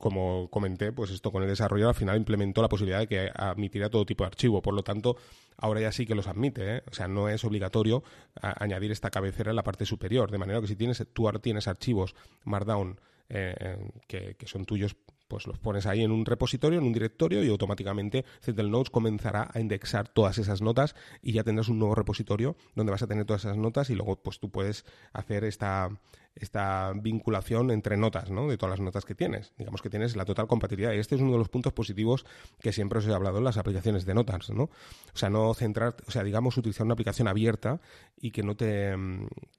como 0.04 0.50
comenté, 0.50 0.92
pues 0.92 1.12
esto 1.12 1.32
con 1.32 1.44
el 1.44 1.48
desarrollo 1.48 1.88
al 1.88 1.96
final 1.96 2.18
implementó 2.18 2.62
la 2.62 2.68
posibilidad 2.68 3.00
de 3.00 3.08
que 3.08 3.32
admitiera 3.34 3.90
todo 3.90 4.06
tipo 4.06 4.26
de 4.26 4.28
archivo. 4.28 4.62
Por 4.62 4.74
lo 4.74 4.84
tanto, 4.84 5.16
ahora 5.56 5.80
ya 5.80 5.94
sí 5.94 6.06
que 6.06 6.14
los 6.14 6.28
admite. 6.28 6.76
¿eh? 6.76 6.84
O 6.92 6.94
sea, 6.94 7.08
no 7.08 7.30
es 7.30 7.46
obligatorio 7.46 8.04
añadir 8.42 8.92
esta 8.92 9.10
cabecera 9.10 9.52
en 9.52 9.56
la 9.56 9.64
parte 9.64 9.86
superior. 9.86 10.30
De 10.30 10.38
manera 10.38 10.60
que 10.60 10.68
si 10.68 10.76
tienes, 10.76 11.02
tú 11.14 11.32
tienes 11.42 11.70
archivos 11.70 12.16
Markdown 12.44 13.00
eh, 13.30 13.78
que, 14.06 14.36
son 14.46 14.66
tuyos 14.66 14.98
pues 15.30 15.48
los 15.48 15.58
pones 15.58 15.86
ahí 15.86 16.04
en 16.04 16.12
un 16.12 16.26
repositorio, 16.26 16.80
en 16.80 16.86
un 16.86 16.92
directorio 16.92 17.42
y 17.42 17.48
automáticamente 17.48 18.26
Central 18.42 18.70
Notes 18.72 18.90
comenzará 18.90 19.50
a 19.54 19.62
indexar 19.62 20.10
todas 20.10 20.38
esas 20.38 20.62
notas 20.62 20.96
y 21.22 21.32
ya 21.32 21.46
tendrás 21.46 21.70
un 21.70 21.80
nuevo 21.80 21.96
repositorio 21.96 22.58
donde 22.76 22.92
vas 22.92 23.04
a 23.04 23.08
tener 23.08 23.24
todas 23.24 23.46
esas 23.46 23.58
notas 23.58 23.90
y 23.90 23.96
luego 23.96 24.18
pues 24.18 24.40
tú 24.42 24.52
puedes 24.52 24.86
hacer 25.14 25.46
esta, 25.46 25.90
esta 26.36 26.92
vinculación 26.96 27.72
entre 27.72 27.98
notas, 27.98 28.32
¿no? 28.32 28.48
De 28.48 28.58
todas 28.58 28.80
las 28.80 28.86
notas 28.86 29.06
que 29.06 29.16
tienes. 29.16 29.54
Digamos 29.58 29.82
que 29.82 29.90
tienes 29.90 30.16
la 30.16 30.26
total 30.26 30.48
compatibilidad. 30.48 30.94
Y 30.94 30.98
este 30.98 31.16
es 31.16 31.22
uno 31.22 31.34
de 31.34 31.38
los 31.38 31.50
puntos 31.50 31.74
positivos 31.74 32.26
que 32.60 32.72
siempre 32.72 33.00
os 33.00 33.08
he 33.08 33.14
hablado 33.14 33.38
en 33.38 33.44
las 33.44 33.58
aplicaciones 33.58 34.06
de 34.06 34.14
notas, 34.14 34.50
¿no? 34.50 34.64
O 34.64 35.18
sea, 35.18 35.30
no 35.30 35.54
centrar, 35.54 35.96
o 36.08 36.12
sea, 36.12 36.24
digamos, 36.24 36.58
utilizar 36.58 36.86
una 36.86 36.94
aplicación 36.94 37.28
abierta 37.28 37.80
y 38.20 38.32
que 38.32 38.42
no 38.44 38.56
te, 38.56 38.96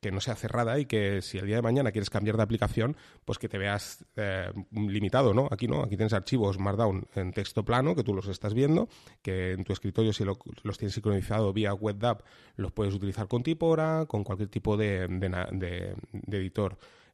que 0.00 0.10
no 0.10 0.20
sea 0.20 0.34
cerrada 0.34 0.78
y 0.78 0.86
que 0.86 1.22
si 1.22 1.38
el 1.38 1.46
día 1.46 1.56
de 1.56 1.62
mañana 1.62 1.92
quieres 1.92 2.10
cambiar 2.10 2.36
de 2.36 2.42
aplicación, 2.42 2.96
pues 3.24 3.38
que 3.38 3.48
te 3.48 3.58
veas 3.58 4.04
eh, 4.16 4.50
limitado, 4.72 5.34
¿no? 5.34 5.48
Aquí 5.50 5.68
no, 5.68 5.82
aquí 5.82 5.96
tienes 5.96 6.12
archivos 6.12 6.58
Markdown 6.58 7.06
en 7.14 7.32
texto 7.32 7.64
plano 7.64 7.94
que 7.94 8.02
tú 8.02 8.14
los 8.14 8.26
estás 8.28 8.54
viendo, 8.54 8.88
que 9.22 9.52
en 9.52 9.64
tu 9.64 9.72
escritorio 9.72 10.12
si 10.12 10.24
los 10.24 10.78
tienes 10.78 10.94
sincronizado 10.94 11.52
vía 11.52 11.74
WebDAV 11.74 12.22
los 12.56 12.72
puedes 12.72 12.94
utilizar 12.94 13.28
con 13.28 13.42
Tipora, 13.42 14.06
con 14.06 14.24
cualquier 14.24 14.48
tipo 14.48 14.76
de, 14.76 15.08
de 15.08 16.36
editor 16.36 16.63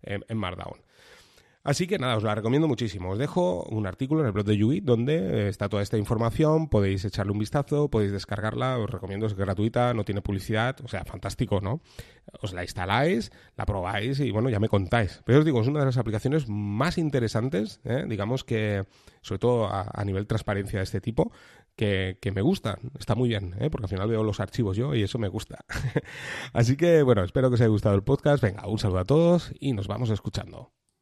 en, 0.02 0.36
Markdown. 0.36 0.80
Así 1.62 1.86
que 1.86 1.98
nada, 1.98 2.16
os 2.16 2.22
la 2.22 2.34
recomiendo 2.34 2.68
muchísimo. 2.68 3.10
Os 3.10 3.18
dejo 3.18 3.64
un 3.64 3.86
artículo 3.86 4.22
en 4.22 4.26
el 4.28 4.32
blog 4.32 4.46
de 4.46 4.56
Yugi 4.56 4.80
donde 4.80 5.16
eh, 5.16 5.48
está 5.48 5.68
toda 5.68 5.82
esta 5.82 5.98
información, 5.98 6.68
podéis 6.68 7.04
echarle 7.04 7.32
un 7.32 7.38
vistazo, 7.38 7.90
podéis 7.90 8.12
descargarla, 8.12 8.78
os 8.78 8.88
recomiendo, 8.88 9.26
es 9.26 9.34
gratuita, 9.34 9.92
no 9.92 10.04
tiene 10.04 10.22
publicidad, 10.22 10.76
o 10.82 10.88
sea, 10.88 11.04
fantástico, 11.04 11.60
¿no? 11.60 11.82
Os 12.40 12.54
la 12.54 12.62
instaláis, 12.62 13.30
la 13.56 13.66
probáis 13.66 14.20
y 14.20 14.30
bueno, 14.30 14.48
ya 14.48 14.58
me 14.58 14.70
contáis. 14.70 15.20
Pero 15.26 15.40
os 15.40 15.44
digo, 15.44 15.60
es 15.60 15.68
una 15.68 15.80
de 15.80 15.86
las 15.86 15.98
aplicaciones 15.98 16.48
más 16.48 16.96
interesantes, 16.96 17.80
¿eh? 17.84 18.06
digamos 18.08 18.42
que, 18.42 18.86
sobre 19.20 19.38
todo 19.38 19.68
a, 19.70 20.02
nivel 20.04 20.26
transparencia 20.26 20.78
de 20.78 20.84
este 20.84 21.02
tipo, 21.02 21.30
que, 21.76 22.18
me 22.34 22.42
gustan. 22.42 22.92
Está 22.98 23.14
muy 23.14 23.28
bien, 23.28 23.54
¿eh? 23.58 23.70
porque 23.70 23.86
al 23.86 23.90
final 23.90 24.08
veo 24.08 24.22
los 24.22 24.40
archivos 24.40 24.76
yo 24.76 24.94
y 24.94 25.02
eso 25.02 25.18
me 25.18 25.28
gusta. 25.28 25.64
Así 26.52 26.76
que 26.76 27.02
bueno, 27.02 27.24
espero 27.24 27.48
que 27.48 27.54
os 27.54 27.60
haya 27.60 27.68
gustado 27.68 27.94
el 27.94 28.02
podcast. 28.02 28.42
Venga, 28.42 28.66
un 28.66 28.78
saludo 28.78 29.00
a 29.00 29.04
todos 29.04 29.52
y 29.58 29.72
nos 29.72 29.86
vamos 29.86 30.10
escuchando. 30.10 30.72